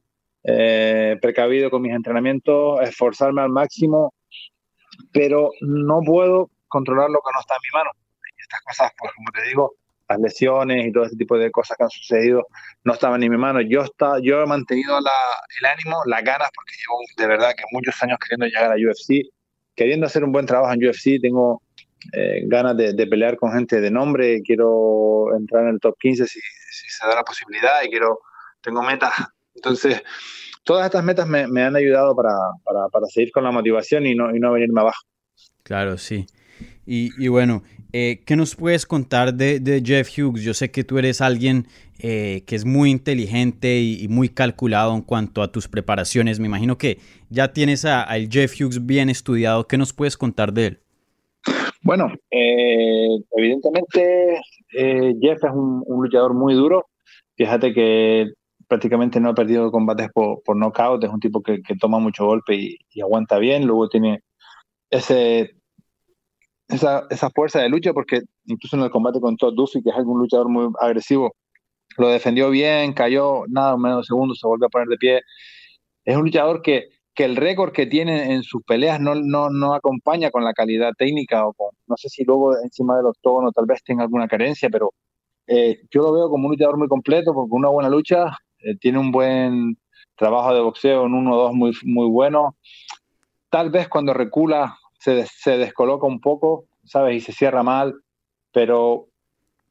[0.43, 4.13] eh, precavido con mis entrenamientos, esforzarme al máximo,
[5.11, 7.89] pero no puedo controlar lo que no está en mi mano.
[8.37, 9.73] Estas cosas, pues como te digo,
[10.09, 12.47] las lesiones y todo ese tipo de cosas que han sucedido
[12.83, 13.61] no estaban en mi mano.
[13.61, 18.01] Yo, está, yo he mantenido el ánimo, las ganas, porque llevo de verdad que muchos
[18.01, 19.29] años queriendo llegar a UFC,
[19.75, 21.61] queriendo hacer un buen trabajo en UFC, tengo
[22.13, 26.39] eh, ganas de, pelear con gente de nombre, quiero entrar en el top 15 si,
[26.39, 28.19] se da la posibilidad y quiero,
[28.61, 29.13] tengo metas.
[29.53, 30.01] Entonces,
[30.63, 32.35] todas estas metas me, han ayudado para,
[33.09, 35.01] seguir con la motivación y no, y no venirme abajo.
[35.63, 36.25] Claro, sí.
[36.85, 40.43] Y, bueno, eh, ¿qué nos puedes contar de, Jeff Hughes?
[40.43, 41.65] Yo sé que tú eres alguien
[41.99, 46.39] eh, que es muy inteligente y, muy calculado en cuanto a tus preparaciones.
[46.39, 46.99] Me imagino que
[47.29, 49.67] ya tienes al Jeff Hughes bien estudiado.
[49.67, 50.79] ¿Qué nos puedes contar de él?
[51.81, 54.39] Bueno, eh, evidentemente
[54.71, 56.89] Jeff es un, luchador muy duro.
[57.35, 58.27] Fíjate que
[58.67, 61.03] prácticamente no ha perdido combates por, por knockout.
[61.03, 63.65] Es un tipo que, toma mucho golpe y aguanta bien.
[63.65, 64.21] Luego tiene
[64.91, 65.58] ese
[66.69, 69.95] esa, esa fuerza de lucha, porque incluso en el combate con Todd Duffy, que es
[69.95, 71.35] algún luchador muy agresivo,
[71.97, 75.21] lo defendió bien, cayó nada menos segundos, se volvió a poner de pie.
[76.05, 79.73] Es un luchador que, que el récord que tiene en sus peleas no, no, no
[79.73, 83.65] acompaña con la calidad técnica o con, no sé si luego encima del octógono tal
[83.65, 84.93] vez tenga alguna carencia, pero
[85.47, 88.99] eh, yo lo veo como un luchador muy completo porque una buena lucha, eh, tiene
[88.99, 89.77] un buen
[90.15, 92.55] trabajo de boxeo en 1-2 muy, muy bueno.
[93.49, 97.15] Tal vez cuando recula se, se descoloca un poco, ¿sabes?
[97.15, 97.95] Y se cierra mal,
[98.51, 99.07] pero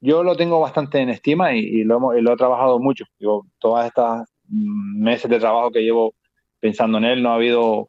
[0.01, 3.05] yo lo tengo bastante en estima y, lo, hemos, lo he trabajado mucho.
[3.19, 6.15] Digo, todas estas meses de trabajo que llevo
[6.61, 7.89] pensando en él, no ha habido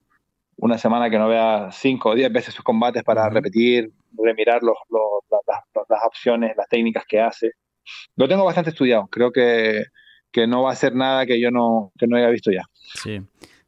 [0.58, 4.76] una semana que no vea cinco o diez veces sus combates para repetir, remirar los,
[5.48, 7.52] las, opciones, las técnicas que hace.
[8.16, 9.08] Lo tengo bastante estudiado.
[9.08, 9.86] Creo que,
[10.32, 12.64] que no va a ser nada que yo no, que no haya visto ya.
[12.74, 13.22] Sí.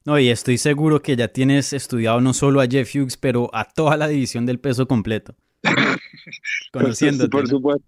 [0.05, 3.65] No, y estoy seguro que ya tienes estudiado no solo a Jeff Hughes, pero a
[3.65, 5.35] toda la división del peso completo.
[6.73, 7.29] Conociéndote.
[7.29, 7.85] por, supuesto.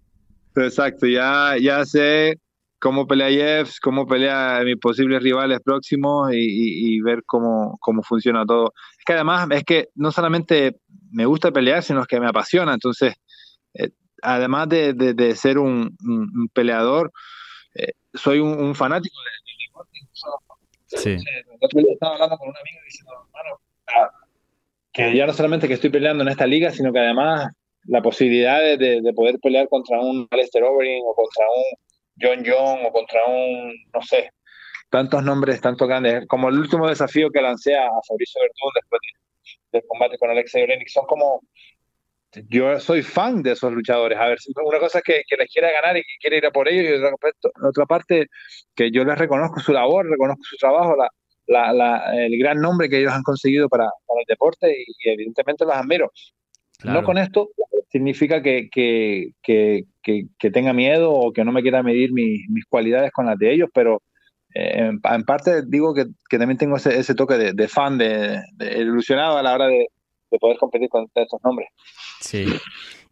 [0.56, 2.38] Exacto, ya, ya sé
[2.84, 8.74] cómo pelea Jeff, cómo pelea mis posibles rivales próximos y, ver cómo, cómo funciona todo.
[8.98, 10.76] Es que además es que no solamente
[11.10, 12.74] me gusta pelear, sino que me apasiona.
[12.74, 13.14] Entonces,
[13.72, 13.88] eh,
[14.20, 15.96] además de, ser un,
[16.52, 17.10] peleador,
[17.74, 19.98] eh, soy un, fanático del deporte.
[20.96, 21.10] Sí.
[21.10, 23.12] El otro día estaba hablando con un amigo diciendo,
[23.96, 24.10] ah,
[24.92, 27.50] que ya no solamente que estoy peleando en esta liga, sino que además
[27.86, 31.64] la posibilidad de, de poder pelear contra un Alistair Overing o contra un
[32.20, 34.30] John John o contra un, no sé,
[34.94, 39.00] tantos nombres, tantos grandes, como el último desafío que lancé a Fabricio Verdún después
[39.72, 41.40] del combate con Alexei Olenek, son como,
[42.48, 45.70] yo soy fan de esos luchadores, a ver, una cosa es que, que les quiera
[45.72, 47.30] ganar y que quiere ir a por ellos, y otra,
[47.68, 48.26] otra parte
[48.74, 51.08] que yo les reconozco su labor, reconozco su trabajo, la,
[51.46, 55.10] la, la, el gran nombre que ellos han conseguido para, para el deporte y, y,
[55.10, 56.10] evidentemente los admiro.
[56.82, 57.48] No con esto
[57.90, 62.64] significa que, que, que, que, tenga miedo o que no me quiera medir mis, mis
[62.66, 64.02] cualidades con las de ellos, pero
[64.54, 68.42] eh, en, parte digo que, también tengo ese, ese toque de, de fan, de,
[68.76, 69.86] ilusionado a la hora de,
[70.34, 71.68] de poder competir con estos nombres.
[72.20, 72.46] Sí.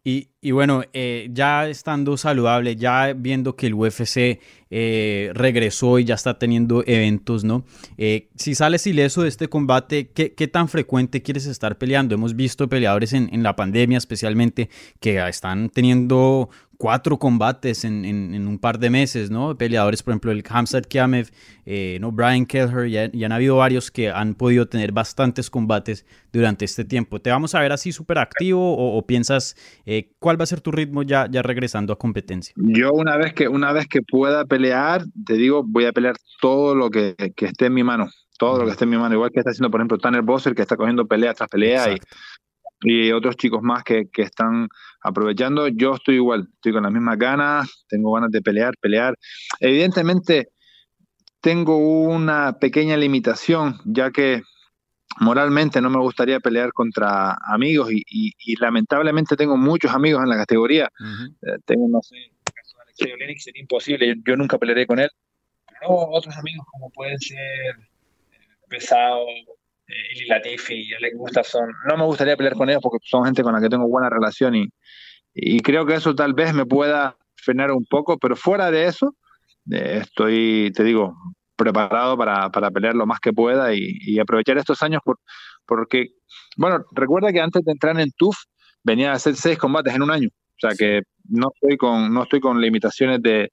[0.05, 6.03] Y, y, bueno, eh, ya estando saludable, ya viendo que el UFC eh, regresó y
[6.03, 7.63] ya está teniendo eventos, ¿no?
[7.97, 12.15] Eh, si sales ileso de este combate, ¿qué, ¿qué, tan frecuente quieres estar peleando?
[12.15, 16.49] Hemos visto peleadores en, en la pandemia especialmente que están teniendo
[16.83, 19.57] cuatro combates en, en, un par de meses, ¿no?
[19.57, 21.29] Peleadores, por ejemplo, el Hamzat Kiamev,
[21.65, 22.11] eh, ¿no?
[22.11, 26.83] Brian Kelleher, ya, ya, han habido varios que han podido tener bastantes combates durante este
[26.83, 27.21] tiempo.
[27.21, 30.73] ¿Te vamos a ver así súper activo o, piensas eh, cuál va a ser tu
[30.73, 32.53] ritmo ya, ya regresando a competencia?
[32.57, 36.75] Yo una vez que, una vez que pueda pelear, te digo, voy a pelear todo
[36.75, 39.31] lo que, que esté en mi mano todo lo que esté en mi mano, igual
[39.31, 41.97] que está haciendo, por ejemplo, Tanner Bosser, que está cogiendo pelea tras pelea y
[42.83, 44.67] y otros chicos más que, que, están
[45.01, 45.67] aprovechando.
[45.67, 49.17] Yo estoy igual, estoy con las mismas ganas, tengo ganas de pelear, pelear.
[49.59, 50.49] Evidentemente,
[51.41, 54.43] tengo una pequeña limitación, ya que
[55.19, 60.37] moralmente no me gustaría pelear contra amigos y, y, lamentablemente tengo muchos amigos en la
[60.37, 60.89] categoría.
[61.41, 64.99] Eh, tengo, no sé, el caso de Alexei Olenek sería imposible, yo, nunca pelearé con
[64.99, 65.09] él.
[65.79, 67.87] Pero otros amigos como pueden ser eh,
[68.69, 69.25] Pesado,
[70.11, 71.71] Eli Latifi y Alec Gustafson.
[71.89, 74.55] No me gustaría pelear con ellos porque son gente con la que tengo buena relación
[74.55, 74.67] y,
[75.33, 79.15] y creo que eso tal vez me pueda frenar un poco, pero fuera de eso,
[79.71, 81.15] eh, estoy, te digo,
[81.55, 85.19] preparado para, para, pelear lo más que pueda y, y aprovechar estos años por,
[85.65, 86.13] porque,
[86.57, 88.35] bueno, recuerda que antes de entrar en TUF
[88.83, 92.23] venía a hacer seis combates en un año, o sea que no estoy con, no
[92.23, 93.51] estoy con limitaciones de,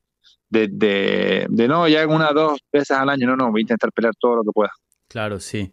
[0.49, 3.93] de, de, de no, ya una dos veces al año, no, no, voy a intentar
[3.93, 4.71] pelear todo lo que pueda.
[5.09, 5.73] Claro, sí.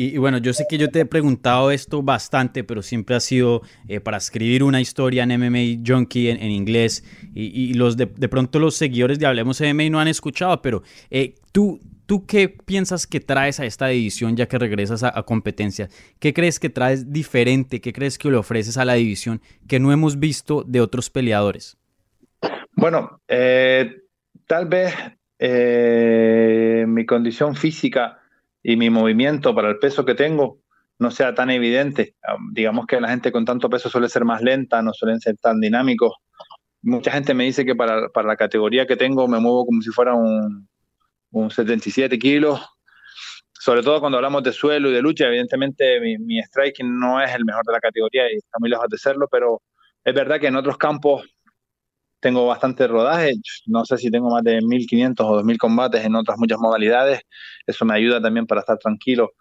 [0.00, 3.62] Y, bueno, yo sé que yo te he preguntado esto bastante, pero siempre ha sido
[3.88, 7.02] eh, para escribir una historia en MMA Junkie en, inglés.
[7.34, 11.80] Y, los de, pronto los seguidores de Hablemos MMA no han escuchado, pero eh, tú,
[12.06, 15.88] ¿tú qué piensas que traes a esta división ya que regresas a, competencia?
[16.20, 17.80] ¿Qué crees que traes diferente?
[17.80, 21.76] ¿Qué crees que le ofreces a la división que no hemos visto de otros peleadores?
[22.70, 23.96] Bueno, eh,
[24.46, 24.94] tal vez
[26.86, 28.18] mi condición física
[28.68, 30.58] y mi movimiento para el peso que tengo
[30.98, 32.16] no sea tan evidente.
[32.52, 35.58] Digamos que la gente con tanto peso suele ser más lenta, no suelen ser tan
[35.58, 36.12] dinámicos.
[36.82, 39.88] Mucha gente me dice que para, para la categoría que tengo me muevo como si
[39.88, 40.68] fuera un,
[41.30, 42.60] un 77 kilos.
[43.54, 47.34] Sobre todo cuando hablamos de suelo y de lucha, evidentemente mi, mi striking no es
[47.34, 49.62] el mejor de la categoría y está muy lejos de serlo, pero
[50.04, 51.22] es verdad que en otros campos
[52.20, 53.34] tengo bastante rodaje,
[53.66, 57.20] no sé si tengo más de 1500 o 2000 combates en otras muchas modalidades,
[57.66, 59.32] eso me ayuda también para estar tranquilo.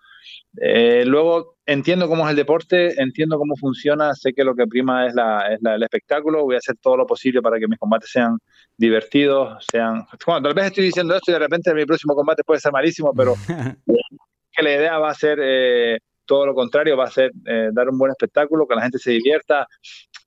[0.59, 5.07] Eh, luego entiendo cómo es el deporte, entiendo cómo funciona, sé que lo que prima
[5.07, 8.09] es, la, es el espectáculo, voy a hacer todo lo posible para que mis combates
[8.11, 8.37] sean
[8.75, 10.05] divertidos, sean...
[10.25, 13.13] Bueno, tal vez estoy diciendo esto y de repente mi próximo combate puede ser malísimo,
[13.15, 13.35] pero
[14.51, 17.89] que la idea va a ser eh, todo lo contrario, va a ser eh, dar
[17.89, 19.67] un buen espectáculo, que la gente se divierta,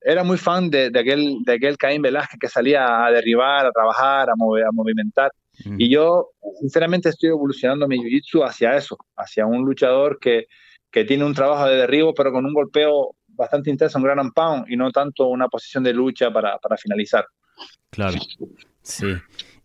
[0.01, 3.71] era muy fan de, de, aquel, de aquel Caín Velázquez que salía a derribar, a
[3.71, 5.31] trabajar, a, mover, a movimentar.
[5.77, 10.47] Y yo, sinceramente, estoy evolucionando mi jiu-jitsu hacia eso, hacia un luchador que,
[10.89, 14.33] que tiene un trabajo de derribo, pero con un golpeo bastante intenso en ground and
[14.33, 17.25] pound y no tanto una posición de lucha para, para finalizar.
[17.91, 18.17] Claro,
[18.81, 19.05] sí.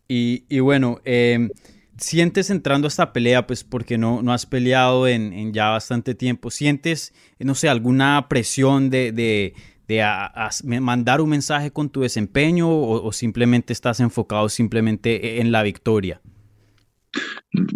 [0.06, 1.48] Y, y bueno, eh,
[1.96, 6.14] sientes entrando a esta pelea, pues porque no, no has peleado en, en ya bastante
[6.14, 9.54] tiempo, sientes, no sé, alguna presión de, de,
[9.88, 15.40] de a, a mandar un mensaje con tu desempeño o, o, simplemente estás enfocado simplemente
[15.40, 16.20] en la victoria?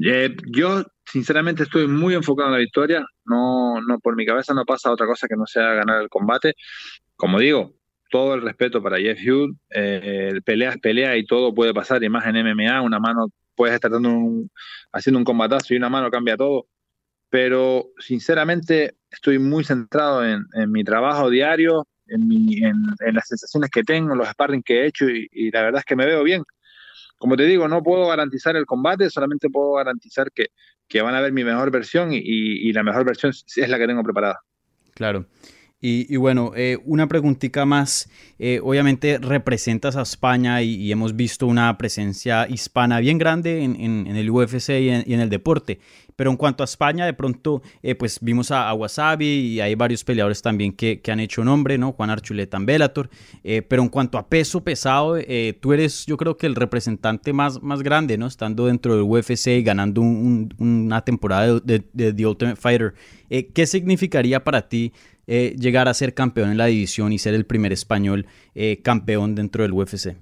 [0.04, 4.64] Eh, yo sinceramente estoy muy enfocado en la victoria, no, no por mi cabeza no
[4.64, 6.54] pasa otra cosa que no sea ganar el combate.
[7.16, 7.74] Como digo,
[8.10, 12.08] todo el respeto para Jeff Hughes, eh, pelea es pelea y todo puede pasar, y
[12.08, 14.50] más en MMA, una mano puedes estar dando un,
[14.92, 16.66] haciendo un combatazo y una mano cambia todo.
[17.30, 23.28] Pero sinceramente estoy muy centrado en, en mi trabajo diario, en, mi, en, en, las
[23.28, 26.06] sensaciones que tengo, los sparring que he hecho y, y, la verdad es que me
[26.06, 26.42] veo bien.
[27.18, 30.46] Como te digo, no puedo garantizar el combate, solamente puedo garantizar que,
[30.88, 33.86] que van a ver mi mejor versión y, y, la mejor versión es la que
[33.86, 34.40] tengo preparada.
[34.94, 35.26] Claro.
[35.82, 38.10] Y, y, bueno, eh, una preguntita más.
[38.38, 43.76] Eh, obviamente representas a España y, y, hemos visto una presencia hispana bien grande en,
[43.76, 45.80] en, en el UFC y en, y en, el deporte.
[46.20, 49.74] Pero en cuanto a España, de pronto, eh, pues vimos a, a, Wasabi y hay
[49.74, 51.92] varios peleadores también que, han hecho nombre, ¿no?
[51.92, 53.08] Juan Archuleta en Bellator.
[53.42, 57.32] Eh, pero en cuanto a peso pesado, eh, tú eres, yo creo que el representante
[57.32, 58.26] más, más grande, ¿no?
[58.26, 62.92] Estando dentro del UFC y ganando un, un, una temporada de, de, The Ultimate Fighter.
[63.54, 64.92] ¿Qué significaría para ti?
[65.26, 69.36] eh, llegar a ser campeón en la división y ser el primer español eh, campeón
[69.36, 70.16] dentro del UFC?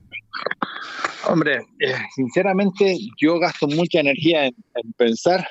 [1.26, 5.46] Hombre, eh, sinceramente yo gasto mucha energía en, en, pensar,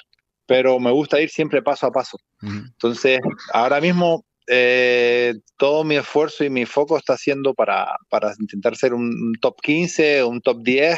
[0.48, 2.18] pero me gusta ir siempre paso a paso.
[2.42, 2.66] Uh -huh.
[2.66, 3.20] Entonces,
[3.54, 8.94] ahora mismo eh, todo mi esfuerzo y mi foco está siendo para, para intentar ser
[8.94, 10.98] un, un top 15, un top 10.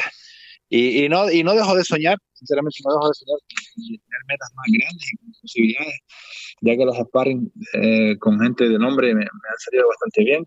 [0.72, 4.50] Y, y, no, y no dejo de soñar, sinceramente no dejo de soñar tener metas
[4.54, 6.00] más grandes y posibilidades
[6.60, 10.46] ya que los sparring eh, con gente de nombre me, me, han salido bastante bien.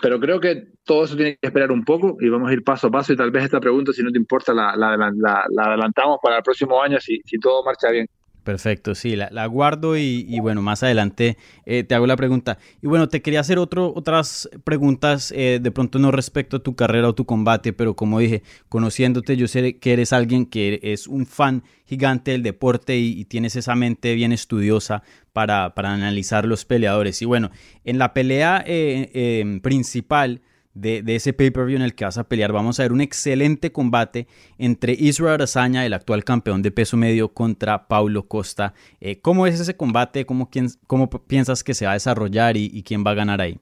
[0.00, 2.86] Pero creo que todo eso tiene que esperar un poco y vamos a ir paso
[2.86, 5.62] a paso y tal vez esta pregunta, si no te importa, la, la, la, la
[5.64, 8.08] adelantamos para el próximo año si, si todo marcha bien.
[8.44, 12.58] Perfecto, sí, la, guardo y, bueno, más adelante eh, te hago la pregunta.
[12.82, 16.76] Y bueno, te quería hacer otro, otras preguntas, eh, de pronto no respecto a tu
[16.76, 21.06] carrera o tu combate, pero como dije, conociéndote, yo sé que eres alguien que es
[21.06, 25.02] un fan gigante del deporte y, tienes esa mente bien estudiosa
[25.32, 27.22] para, para, analizar los peleadores.
[27.22, 27.50] Y bueno,
[27.84, 30.42] en la pelea eh, principal
[30.74, 32.52] de, ese pay-per-view en el que vas a pelear.
[32.52, 34.26] Vamos a ver un excelente combate
[34.58, 38.74] entre Israel Arazaña, el actual campeón de peso medio, contra Paulo Costa.
[39.00, 40.26] Eh, ¿Cómo es ese combate?
[40.26, 43.58] ¿Cómo, quién, ¿Cómo, piensas que se va a desarrollar y, quién va a ganar ahí?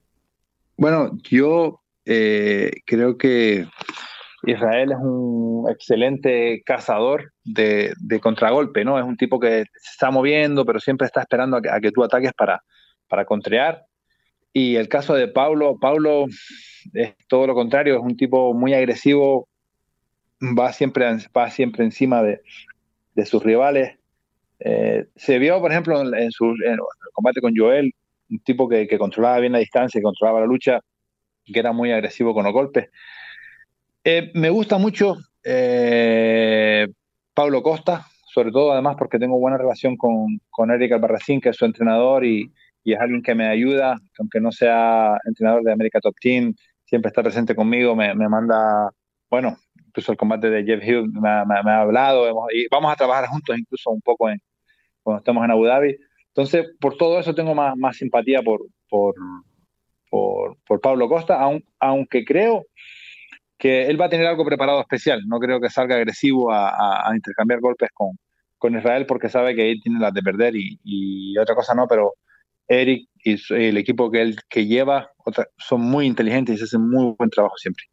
[0.76, 3.66] Bueno, yo eh, creo que
[4.44, 8.98] Israel es un excelente cazador de, contragolpe, ¿no?
[8.98, 12.32] Es un tipo que se está moviendo, pero siempre está esperando a que, tú ataques
[12.32, 12.62] para,
[13.08, 13.24] para.
[14.52, 16.26] Y el caso de Paulo, Paulo
[16.92, 19.48] es todo lo contrario, es un tipo muy agresivo,
[20.40, 22.42] va siempre, va siempre encima de,
[23.14, 23.98] de sus rivales.
[24.60, 26.78] Eh, se vio, por ejemplo, en, su, el
[27.12, 27.92] combate con Joel,
[28.30, 30.80] un tipo que, que, controlaba bien la distancia, y controlaba la lucha,
[31.44, 32.90] que era muy agresivo con los golpes.
[34.04, 36.88] Eh, me gusta mucho eh,
[37.34, 41.56] Pablo Costa, sobre todo además porque tengo buena relación con, con Eric Albarracín, que es
[41.56, 42.52] su entrenador y,
[42.84, 47.08] y es alguien que me ayuda, aunque no sea entrenador de América Top Team, siempre
[47.08, 48.90] está presente conmigo, me, manda,
[49.30, 53.56] bueno, incluso el combate de Jeff Hughes me, ha hablado, y vamos a trabajar juntos
[53.58, 54.38] incluso un poco en,
[55.02, 55.96] cuando estemos en Abu Dhabi.
[56.28, 59.14] Entonces, por todo eso tengo más, más simpatía por, por,
[60.10, 62.64] por, por Pablo Costa, aun, aunque creo
[63.58, 65.22] que él va a tener algo preparado especial.
[65.26, 68.10] No creo que salga agresivo a, intercambiar golpes con,
[68.58, 72.14] con, Israel porque sabe que él tiene las de perder y otra cosa no, pero
[72.80, 77.14] Eric y el equipo que él que lleva otra, son muy inteligentes y hacen muy
[77.16, 77.84] buen trabajo siempre.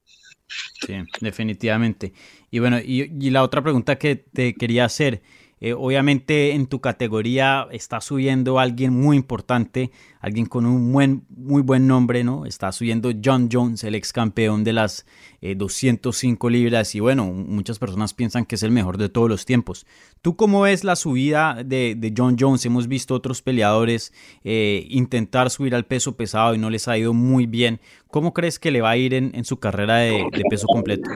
[0.48, 2.14] Sí, definitivamente.
[2.50, 5.22] Y bueno, y, y la otra pregunta que te quería hacer,
[5.62, 9.92] eh, obviamente en tu categoría está subiendo alguien muy importante,
[10.22, 10.90] alguien con un
[11.30, 12.46] muy buen nombre, ¿no?
[12.46, 15.06] Está subiendo John Jones, el ex campeón de las
[15.42, 19.46] eh, 205 libras y bueno, muchas personas piensan que es el mejor de todos los
[19.46, 19.86] tiempos.
[20.22, 22.66] ¿Tú cómo ves la subida de, de John Jones?
[22.66, 27.14] Hemos visto otros peleadores eh, intentar subir al peso pesado y no les ha ido
[27.14, 27.82] muy bien.
[28.08, 31.10] ¿Cómo crees que le va a ir en, en su carrera de peso completo?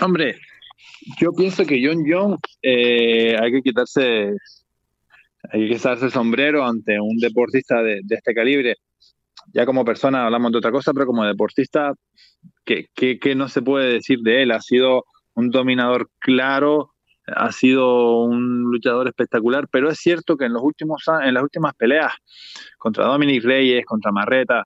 [0.00, 0.36] Hombre,
[1.18, 4.34] yo pienso que John Jones eh, hay que quitarse
[5.52, 8.76] hay que quitarse el sombrero ante un deportista de, este calibre.
[9.52, 11.94] Ya como persona hablamos de otra cosa, pero como deportista,
[12.64, 14.52] ¿qué, qué, qué no se puede decir de él?
[14.52, 16.90] Ha sido un dominador claro,
[17.26, 21.74] ha sido un luchador espectacular, pero es cierto que en los últimos en las últimas
[21.74, 22.12] peleas
[22.78, 24.64] contra Dominic Reyes, contra Marreta,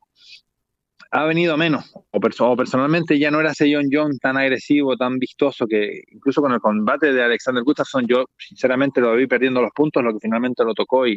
[1.15, 1.93] ha venido menos.
[2.11, 6.51] O, personalmente ya no era ese John John tan agresivo, tan vistoso, que incluso con
[6.51, 10.65] el combate de Alexander Gustafsson, yo sinceramente lo vi perdiendo los puntos, lo que finalmente
[10.65, 11.17] lo tocó y,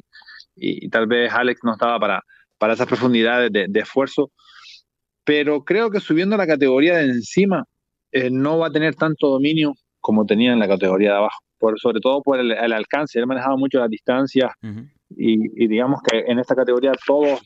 [0.56, 2.22] y, tal vez Alex no estaba para,
[2.60, 4.30] para esas profundidades de, esfuerzo.
[5.24, 7.66] Pero creo que subiendo la categoría de encima,
[8.12, 11.80] eh, no va a tener tanto dominio como tenía en la categoría de abajo, por,
[11.80, 13.18] sobre todo por el, alcance.
[13.18, 14.52] Él manejaba mucho las distancias
[15.10, 17.42] y, y digamos que en esta categoría todos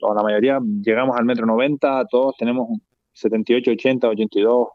[0.00, 2.68] o la mayoría llegamos al metro 90, todos tenemos
[3.12, 4.68] 78, 80, 82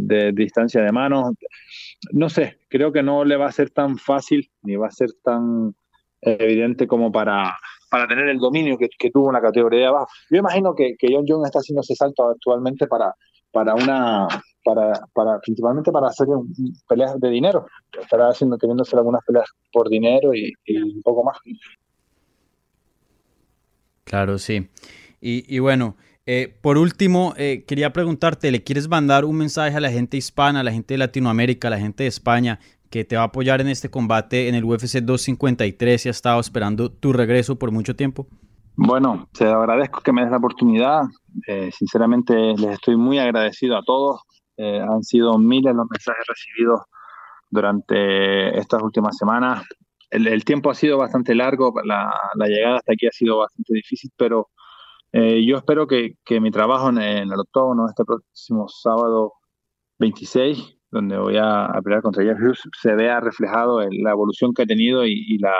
[0.00, 1.32] de, distancia de manos.
[2.12, 5.10] No sé, creo que no le va a ser tan fácil ni va a ser
[5.22, 5.74] tan
[6.20, 7.56] evidente como para,
[7.90, 10.08] para tener el dominio que, tuvo en la categoría de abajo.
[10.30, 13.14] Yo imagino que, que John John está haciendo ese salto actualmente para,
[13.50, 14.28] para una
[14.64, 16.26] para, para principalmente para hacer
[16.88, 17.66] peleas de dinero.
[18.00, 21.36] Estará haciendo, hacer algunas peleas por dinero y, y un poco más.
[24.04, 24.68] Claro, sí.
[25.20, 25.96] Y, bueno,
[26.26, 30.60] eh, por último, eh, quería preguntarte, ¿le quieres mandar un mensaje a la gente hispana,
[30.60, 32.58] a la gente de Latinoamérica, a la gente de España,
[32.90, 36.40] que te va a apoyar en este combate en el UFC 253 y ha estado
[36.40, 38.26] esperando tu regreso por mucho tiempo?
[38.74, 41.02] Bueno, te agradezco que me des la oportunidad.
[41.46, 44.22] Eh, sinceramente, les estoy muy agradecido a todos.
[44.58, 46.82] han sido miles los mensajes recibidos
[47.50, 49.64] durante estas últimas semanas
[50.12, 52.12] el, tiempo ha sido bastante largo, la,
[52.46, 54.50] llegada hasta aquí ha sido bastante difícil, pero
[55.12, 59.32] eh, yo espero que, mi trabajo en, el octógono este próximo sábado
[59.98, 64.62] 26, donde voy a, pelear contra Jeff Hughes, se vea reflejado en la evolución que
[64.62, 65.54] ha tenido y, la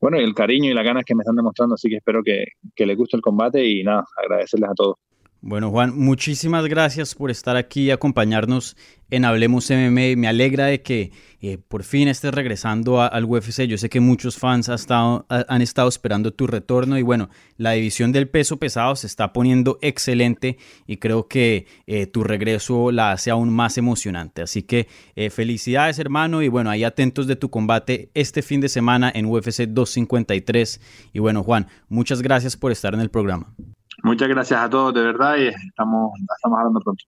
[0.00, 2.86] bueno el cariño y las ganas que me están demostrando, así que espero que, que
[2.86, 4.96] les guste el combate y nada, agradecerles a todos.
[5.40, 8.76] Bueno, Juan, muchísimas gracias por estar aquí y acompañarnos
[9.08, 10.16] en Hablemos MMA.
[10.16, 13.62] Me alegra de que eh, por fin estés regresando al UFC.
[13.62, 18.28] Yo sé que muchos fans han estado esperando tu retorno y bueno, la división del
[18.28, 20.58] peso pesado se está poniendo excelente
[20.88, 24.42] y creo que eh, tu regreso la hace aún más emocionante.
[24.42, 28.68] Así que eh, felicidades hermano y bueno, ahí atentos de tu combate este fin de
[28.68, 30.80] semana en UFC 253.
[31.12, 33.54] Y bueno, Juan, muchas gracias por estar en el programa.
[34.02, 37.04] Muchas gracias a todos de verdad y estamos, estamos hablando pronto.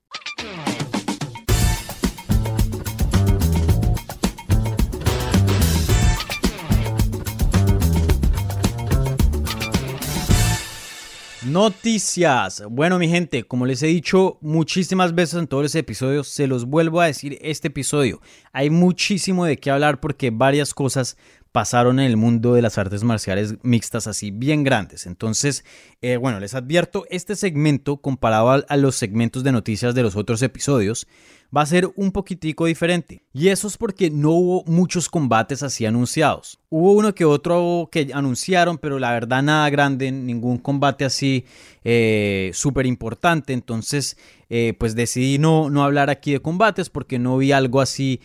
[11.51, 12.63] Noticias.
[12.71, 16.67] Bueno, mi gente, como les he dicho muchísimas veces en todos los episodios, se los
[16.67, 18.21] vuelvo a decir este episodio.
[18.53, 21.17] Hay muchísimo de qué hablar porque varias cosas
[21.53, 25.07] pasaron en el mundo de las artes marciales mixtas así bien grandes.
[25.07, 25.65] Entonces,
[26.01, 30.43] eh, bueno, les advierto, este segmento comparado a, los segmentos de noticias de los otros
[30.43, 31.09] episodios
[31.55, 33.25] va a ser un poquitico diferente.
[33.33, 36.61] Y eso es porque no hubo muchos combates así anunciados.
[36.69, 41.45] Hubo uno que otro que anunciaron, pero la verdad nada grande, ningún combate así
[41.83, 43.53] eh, súper importante.
[43.53, 44.17] Entonces,
[44.49, 48.21] eh, pues decidí no, no hablar aquí de combates porque no vi algo así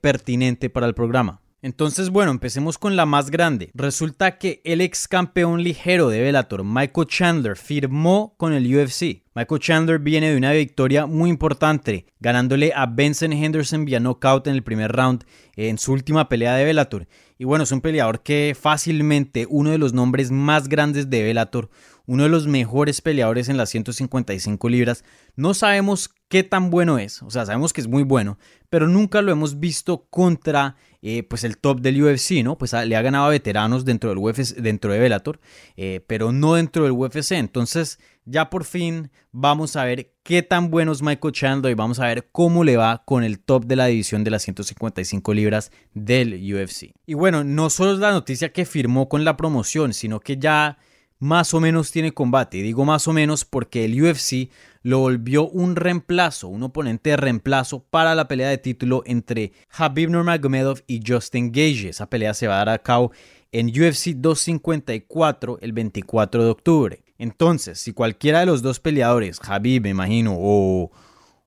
[0.00, 1.40] pertinente para el programa.
[1.60, 3.72] Entonces, bueno, empecemos con la más grande.
[3.74, 9.24] Resulta que el ex campeón ligero de Bellator, Michael Chandler, firmó con el UFC.
[9.34, 14.54] Michael Chandler viene de una victoria muy importante, ganándole a Benson Henderson vía knockout en
[14.54, 15.24] el primer round
[15.56, 17.08] en su última pelea de Bellator.
[17.38, 21.70] Y bueno, es un peleador que fácilmente uno de los nombres más grandes de Bellator,
[22.06, 25.04] uno de los mejores peleadores en las 155 libras.
[25.36, 28.38] No sabemos qué tan bueno es, o sea, sabemos que es muy bueno,
[28.70, 32.58] pero nunca lo hemos visto contra eh, pues el top del UFC, ¿no?
[32.58, 35.40] Pues le ha ganado a veteranos dentro del UFC, dentro de Bellator,
[35.76, 37.32] eh, pero no dentro del UFC.
[37.32, 42.00] Entonces, ya por fin vamos a ver qué tan bueno es Michael Chandler y vamos
[42.00, 45.70] a ver cómo le va con el top de la división de las 155 libras
[45.94, 46.92] del UFC.
[47.06, 50.78] Y bueno, no solo es la noticia que firmó con la promoción, sino que ya
[51.18, 52.62] más o menos tiene combate.
[52.62, 54.50] Digo más o menos porque el UFC
[54.82, 60.10] lo volvió un reemplazo, un oponente de reemplazo para la pelea de título entre Habib
[60.10, 61.88] Nurmagomedov y Justin Gage.
[61.90, 63.12] Esa pelea se va a dar a cabo
[63.52, 67.02] en UFC 254 el 24 de octubre.
[67.18, 70.92] Entonces, si cualquiera de los dos peleadores, Habib me imagino, o,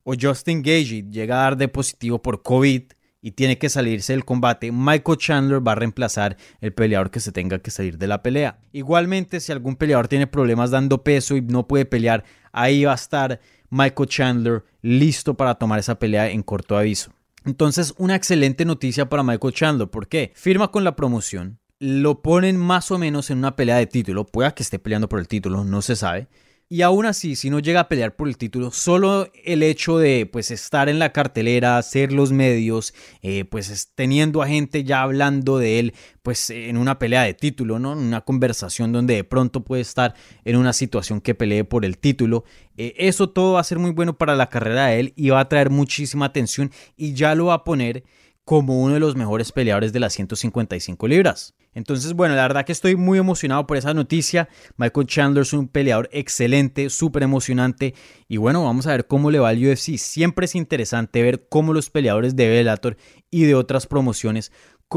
[0.04, 2.84] o Justin Gage llega a dar de positivo por COVID,
[3.22, 7.32] y tiene que salirse del combate, Michael Chandler va a reemplazar el peleador que se
[7.32, 8.60] tenga que salir de la pelea.
[8.72, 12.96] Igualmente, si algún peleador tiene problemas dando peso y no puede pelear, ahí va a
[12.96, 17.14] estar Michael Chandler listo para tomar esa pelea en corto aviso.
[17.46, 19.88] Entonces, una excelente noticia para Michael Chandler.
[19.88, 20.32] ¿Por qué?
[20.36, 24.54] Firma con la promoción, lo ponen más o menos en una pelea de título, pueda
[24.54, 26.28] que esté peleando por el título, no se sabe
[26.74, 30.26] Y aún así, si no llega a pelear por el título, solo el hecho de
[30.26, 35.58] pues estar en la cartelera, ser los medios, eh, pues teniendo a gente ya hablando
[35.58, 35.94] de él,
[36.24, 37.92] pues en una pelea de título, ¿no?
[37.92, 40.14] En una conversación donde de pronto puede estar
[40.46, 42.46] en una situación que pelee por el título.
[42.78, 45.42] Eh, eso todo va a ser muy bueno para la carrera de él y va
[45.42, 48.06] a traer muchísima atención y ya lo va a poner
[48.46, 51.54] como uno de los mejores peleadores de las 155 libras.
[51.74, 54.50] Entonces, bueno, la verdad que estoy muy emocionado por esa noticia.
[54.78, 57.94] Michael Chandler es un peleador excelente, súper emocionante.
[58.28, 59.98] Y bueno, vamos a ver cómo le va al UFC.
[59.98, 62.98] Siempre es interesante ver cómo los peleadores de Bellator
[63.30, 64.52] y de otras promociones,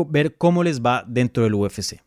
[0.08, 2.02] ver cómo les va dentro del UFC.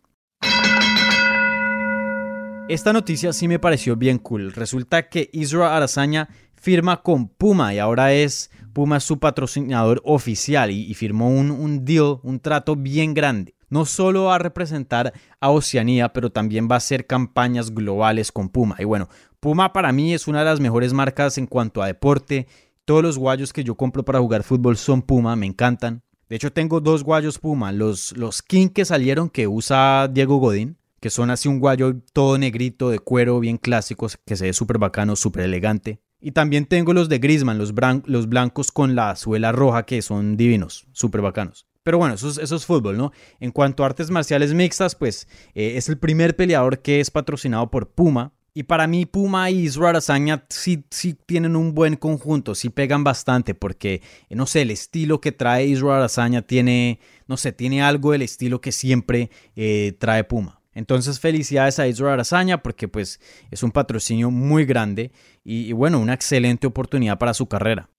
[2.68, 4.52] Esta noticia sí me pareció bien cool.
[4.52, 10.94] Resulta que Israel Arazaña firma con Puma y ahora es Puma su patrocinador oficial y,
[10.94, 13.57] firmó un, un deal, un trato bien grande.
[13.70, 18.50] No solo va a representar a Oceanía, pero también va a hacer campañas globales con
[18.50, 18.78] Puma.
[18.80, 19.10] Y bueno,
[19.40, 22.48] Puma para mí es una de las mejores marcas en cuanto a deporte.
[22.86, 26.02] Todos los guayos que yo compro para jugar fútbol son Puma, me encantan.
[26.30, 27.72] De hecho, tengo dos guayos Puma.
[27.72, 32.38] Los, los King que salieron que usa Diego Godín, que son así un guayo todo
[32.38, 36.02] negrito de cuero, bien clásicos, que se ve súper bacano, súper elegante.
[36.20, 37.74] Y también tengo los de Grisman, los,
[38.06, 41.67] los blancos con la suela roja, que son divinos, súper bacanos.
[41.88, 43.14] Pero bueno, eso es, fútbol, ¿no?
[43.40, 45.26] En cuanto a artes marciales mixtas, pues
[45.56, 48.34] eh, es el primer peleador que es patrocinado por Puma.
[48.54, 53.06] Y para mí Puma y Israel Azaña sí, sí tienen un buen conjunto, sí pegan
[53.06, 57.82] bastante porque, eh, no sé, el estilo que trae Israel Azaña tiene, no sé, tiene
[57.82, 60.60] algo del estilo que siempre eh, trae Puma.
[60.74, 65.14] Entonces felicidades a Israel Arazaña porque pues es un patrocinio muy grande
[65.46, 67.90] y, bueno, una excelente oportunidad para su carrera.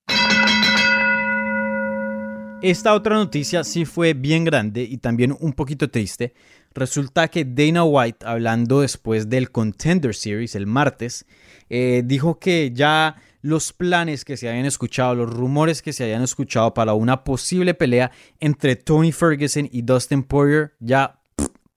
[2.61, 6.35] Esta otra noticia sí fue bien grande y también un poquito triste.
[6.75, 11.25] Resulta que Dana White, hablando después del Contender Series el martes,
[11.71, 16.23] eh, dijo que ya los planes que se habían escuchado, los rumores que se habían
[16.23, 21.18] escuchado para una posible pelea entre Tony Ferguson y Dustin Poirier ya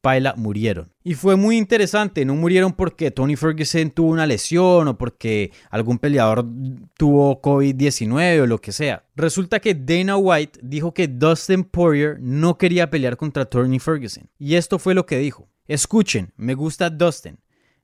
[0.02, 0.92] Paila murieron.
[1.04, 6.00] Y fue muy interesante, no murieron porque Tony Ferguson tuvo una lesión o porque algún
[6.00, 6.46] peleador
[6.98, 9.06] tuvo COVID-19 o lo que sea.
[9.16, 14.30] Resulta que Dana White dijo que Dustin Poirier no quería pelear contra Tony Ferguson.
[14.40, 15.48] Y esto fue lo que dijo.
[15.68, 17.38] Escuchen, me gusta Dustin.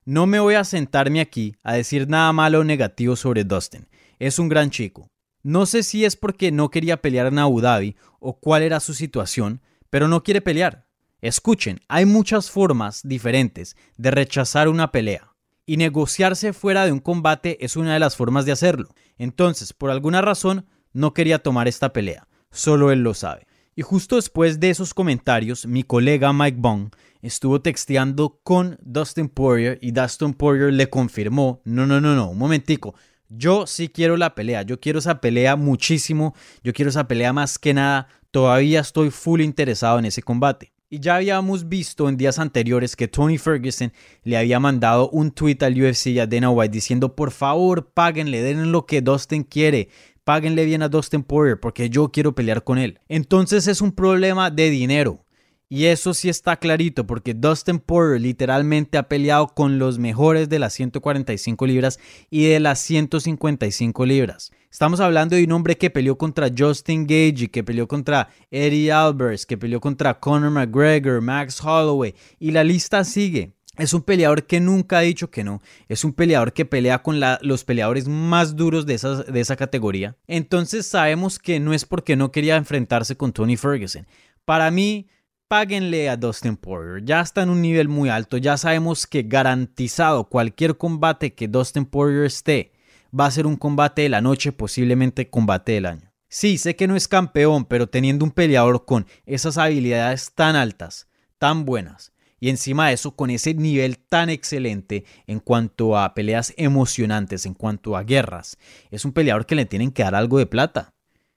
[0.04, 3.86] No me voy a sentarme aquí a decir nada malo o negativo sobre Dustin.
[4.18, 5.08] Es un gran chico.
[5.42, 8.92] No sé si es porque no quería pelear en Abu Dhabi o cuál era su
[8.92, 9.60] situación,
[9.90, 10.87] pero no quiere pelear.
[11.20, 15.34] Escuchen, hay muchas formas diferentes de rechazar una pelea
[15.66, 18.94] y negociarse fuera de un combate es una de las formas de hacerlo.
[19.18, 22.28] Entonces, por alguna razón, no quería tomar esta pelea.
[22.52, 23.48] Solo él lo sabe.
[23.74, 26.90] Y justo después de esos comentarios, mi colega Mike Bong
[27.20, 32.38] estuvo texteando con Dustin Poirier y Dustin Poirier le confirmó, no, no, no, no, un
[32.38, 32.94] momentico,
[33.28, 37.58] yo sí quiero la pelea, yo quiero esa pelea muchísimo, yo quiero esa pelea más
[37.58, 40.72] que nada, todavía estoy full interesado en ese combate.
[40.90, 45.58] Y ya habíamos visto en días anteriores que Tony Ferguson le había mandado un tweet
[45.60, 49.90] al UFC y a Dana White diciendo por favor páguenle, denle lo que Dustin quiere,
[50.24, 53.00] páguenle bien a Dustin Poirier porque yo quiero pelear con él.
[53.08, 55.26] Entonces es un problema de dinero.
[55.68, 60.58] Y eso sí está clarito porque Dustin Poirier literalmente ha peleado con los mejores de
[60.58, 64.52] las 145 libras y de las 155 libras.
[64.70, 69.46] Estamos hablando de un hombre que peleó contra Justin Gage, que peleó contra Eddie Albers,
[69.46, 73.54] que peleó contra Conor McGregor, Max Holloway y la lista sigue.
[73.78, 75.62] Es un peleador que nunca ha dicho que no.
[75.88, 78.98] Es un peleador que pelea con los peleadores más duros de,
[79.28, 80.16] de esa categoría.
[80.26, 84.06] Entonces sabemos que no es porque no quería enfrentarse con Tony Ferguson.
[84.44, 85.08] Para mí,
[85.46, 87.04] páguenle a Dustin Poirier.
[87.04, 88.36] Ya está en un nivel muy alto.
[88.36, 92.72] Ya sabemos que garantizado cualquier combate que Dustin Poirier esté
[93.18, 96.12] va a ser un combate de la noche, posiblemente combate del año.
[96.28, 101.08] Sí, sé que no es campeón, pero teniendo un peleador con esas habilidades tan altas,
[101.38, 106.52] tan buenas, y encima de eso con ese nivel tan excelente en cuanto a peleas
[106.56, 108.58] emocionantes, en cuanto a guerras,
[108.90, 110.94] es un peleador que le tienen que dar algo de plata.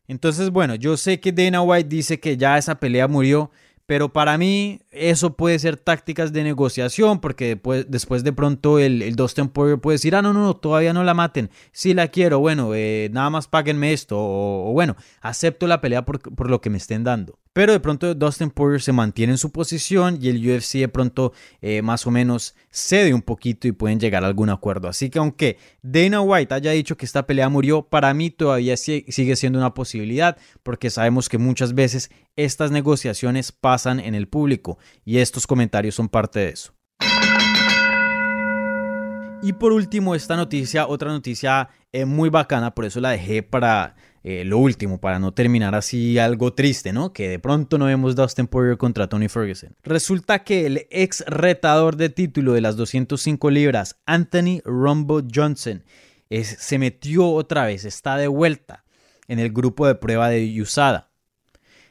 [0.07, 3.49] Entonces, bueno, yo sé que Dana White dice que ya esa pelea murió,
[3.86, 9.01] pero para mí eso puede ser tácticas de negociación porque después, después de pronto el,
[9.01, 12.09] el Dustin Poirier puede decir, ah, no, no, no, todavía no la maten, sí la
[12.09, 16.59] quiero, bueno, eh, nada más páguenme esto o, bueno, acepto la pelea por, por lo
[16.59, 17.39] que me estén dando.
[17.53, 21.33] Pero de pronto Dustin Poirier se mantiene en su posición y el UFC de pronto
[21.61, 24.87] eh, más o menos cede un poquito y pueden llegar a algún acuerdo.
[24.87, 29.35] Así que aunque Dana White haya dicho que esta pelea murió, para mí todavía sigue
[29.35, 35.17] siendo una posibilidad porque sabemos que muchas veces estas negociaciones pasan en el público y
[35.17, 36.73] estos comentarios son parte de eso.
[39.43, 43.95] Y por último, esta noticia, otra noticia eh, muy bacana, por eso la dejé para
[44.23, 47.11] eh, lo último, para no terminar así algo triste, ¿no?
[47.11, 49.75] Que de pronto no vemos Dustin Poirier contra Tony Ferguson.
[49.82, 55.84] Resulta que el ex retador de título de las 205 libras, Anthony Rumbo Johnson,
[56.29, 58.86] se metió otra vez, está de vuelta
[59.27, 61.11] en el grupo de prueba de USADA.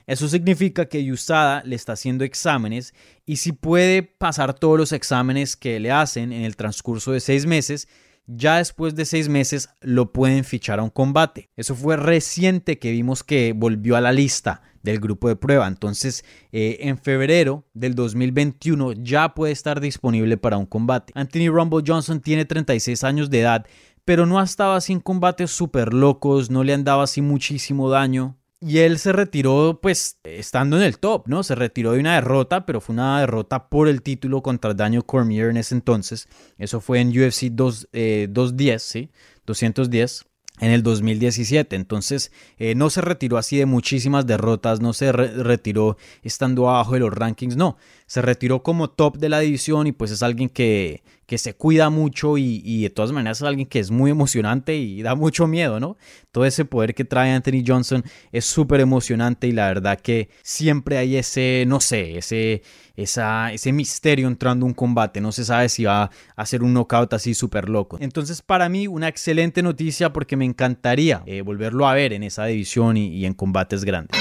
[0.06, 2.94] Eso significa que USADA le está haciendo exámenes
[3.26, 7.46] y si puede pasar todos los exámenes que le hacen en el transcurso de seis
[7.46, 7.88] meses,
[8.26, 11.50] ya después de seis meses lo pueden fichar a un combate.
[11.56, 15.66] Eso fue reciente que vimos que volvió a la lista del grupo de prueba.
[15.66, 21.12] Entonces, eh, en febrero del 2021 ya puede estar disponible para un combate.
[21.16, 23.66] Anthony Rumble Johnson tiene 36 años de edad,
[24.04, 27.90] pero no ha estado así en combates súper locos, no le han dado así muchísimo
[27.90, 28.39] daño.
[28.62, 31.42] Y él se retiró, pues, estando en el top, ¿no?
[31.42, 35.48] Se retiró de una derrota, pero fue una derrota por el título contra Daniel Cormier
[35.48, 36.28] en ese entonces.
[36.58, 37.88] Eso fue en UFC 2,
[38.28, 39.10] 210, ¿sí?
[39.46, 40.26] 210
[40.60, 41.74] en el 2017.
[41.74, 47.00] Entonces eh, no se retiró así de muchísimas derrotas, no se retiró estando abajo de
[47.00, 47.78] los rankings, no,
[48.10, 51.90] se retiró como top de la división y pues es alguien que, que se cuida
[51.90, 55.78] mucho y, de todas maneras es alguien que es muy emocionante y da mucho miedo,
[55.78, 55.96] ¿no?
[56.32, 58.02] Todo ese poder que trae Anthony Johnson
[58.32, 62.62] es súper emocionante y la verdad que siempre hay ese, no sé, ese,
[62.96, 67.12] esa, ese misterio entrando un combate, no se sabe si va a hacer un knockout
[67.12, 67.96] así súper loco.
[68.00, 72.46] Entonces para mí una excelente noticia porque me encantaría eh, volverlo a ver en esa
[72.46, 74.18] división y, y en combates grandes.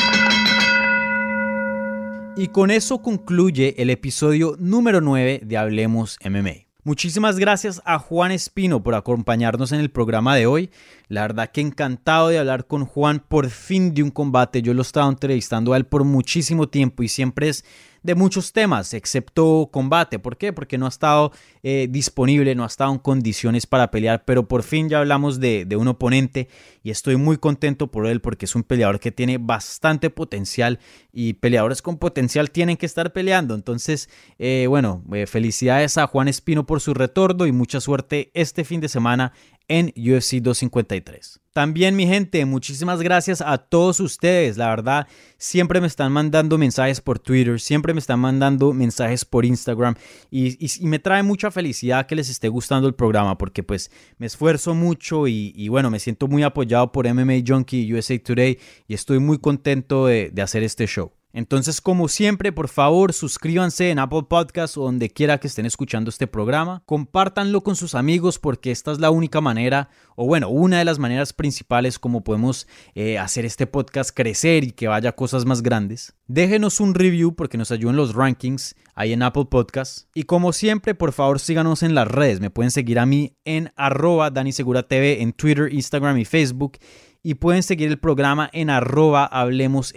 [2.40, 6.70] Y con eso concluye el episodio número 9 de Hablemos MMA.
[6.86, 10.70] Muchísimas gracias a Juan Espino por acompañarnos en el programa de hoy.
[11.10, 14.62] La verdad que encantado de hablar con Juan por fin de un combate.
[14.62, 17.66] Yo lo he estado entrevistando a él por muchísimo tiempo y siempre es
[18.04, 20.20] de muchos temas, excepto combate.
[20.20, 20.54] ¿Por qué?
[20.54, 21.32] Porque no ha estado
[21.64, 25.68] eh, disponible, no ha estado en condiciones para pelear, pero por fin ya hablamos de,
[25.80, 26.47] un oponente
[26.84, 30.80] y estoy muy contento por él porque es un peleador que tiene bastante potencial
[31.12, 33.56] y peleadores con potencial tienen que estar peleando.
[33.56, 38.64] Entonces, eh, bueno, eh, felicidades a Juan Espino por su retorno y mucha suerte este
[38.64, 39.34] fin de semana
[39.70, 41.39] en UFC 253.
[41.53, 44.57] También mi gente, muchísimas gracias a todos ustedes.
[44.57, 45.07] La verdad,
[45.38, 49.95] siempre me están mandando mensajes por Twitter, siempre me están mandando mensajes por Instagram
[50.30, 54.74] y, me trae mucha felicidad que les esté gustando el programa porque pues me esfuerzo
[54.74, 59.20] mucho y, bueno, me siento muy apoyado por MMA Junkie y USA Today y estoy
[59.20, 61.11] muy contento de hacer este show.
[61.32, 66.09] Entonces, como siempre, por favor, suscríbanse en Apple Podcasts o donde quiera que estén escuchando
[66.09, 66.82] este programa.
[66.86, 70.97] Compártanlo con sus amigos porque esta es la única manera, o bueno, una de las
[70.97, 75.61] maneras principales como podemos eh, hacer este podcast crecer y que vaya a cosas más
[75.61, 76.15] grandes.
[76.27, 80.07] Déjenos un review porque nos ayudan los rankings ahí en Apple Podcasts.
[80.13, 82.39] Y como siempre, por favor, síganos en las redes.
[82.39, 86.77] Me pueden seguir a mí en arroba TV en Twitter, Instagram y Facebook.
[87.21, 89.91] Y pueden seguir el programa en arroba Hablemos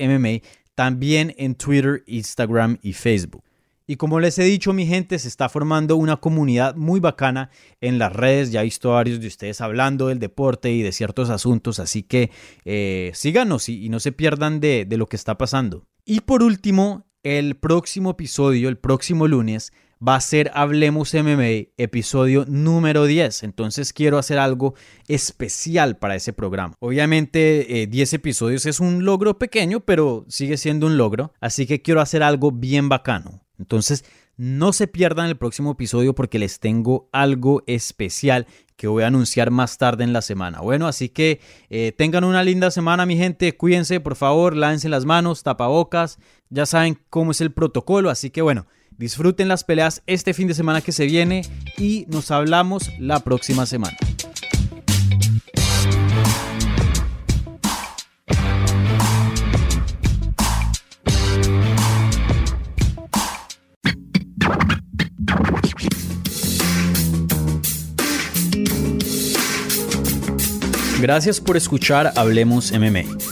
[0.74, 3.44] también en Twitter, Instagram y Facebook.
[3.86, 7.50] Y como les he dicho, mi gente, se está formando una comunidad muy bacana
[7.80, 8.52] en las redes.
[8.52, 12.30] Ya he visto varios de ustedes hablando del deporte y de ciertos asuntos, así que
[12.64, 15.84] eh, síganos y, no se pierdan de lo que está pasando.
[16.04, 19.72] Y por último, el próximo episodio, el próximo lunes,
[20.06, 23.44] va a ser Hablemos MMA, episodio número 10.
[23.44, 24.74] Entonces quiero hacer algo
[25.06, 26.74] especial para ese programa.
[26.80, 31.32] Obviamente 10 eh, episodios es un logro pequeño, pero sigue siendo un logro.
[31.40, 33.42] Así que quiero hacer algo bien bacano.
[33.58, 34.04] Entonces
[34.36, 38.46] no se pierdan el próximo episodio porque les tengo algo especial
[38.76, 40.60] que voy a anunciar más tarde en la semana.
[40.62, 41.40] Bueno, así que
[41.70, 43.56] eh, tengan una linda semana, mi gente.
[43.56, 46.18] Cuídense, por favor, lávense las manos, tapabocas.
[46.48, 48.66] Ya saben cómo es el protocolo, así que bueno.
[48.98, 51.42] Disfruten las peleas este fin de semana que se viene
[51.76, 53.96] y nos hablamos la próxima semana.
[71.02, 73.31] Gracias por escuchar Hablemos MMA.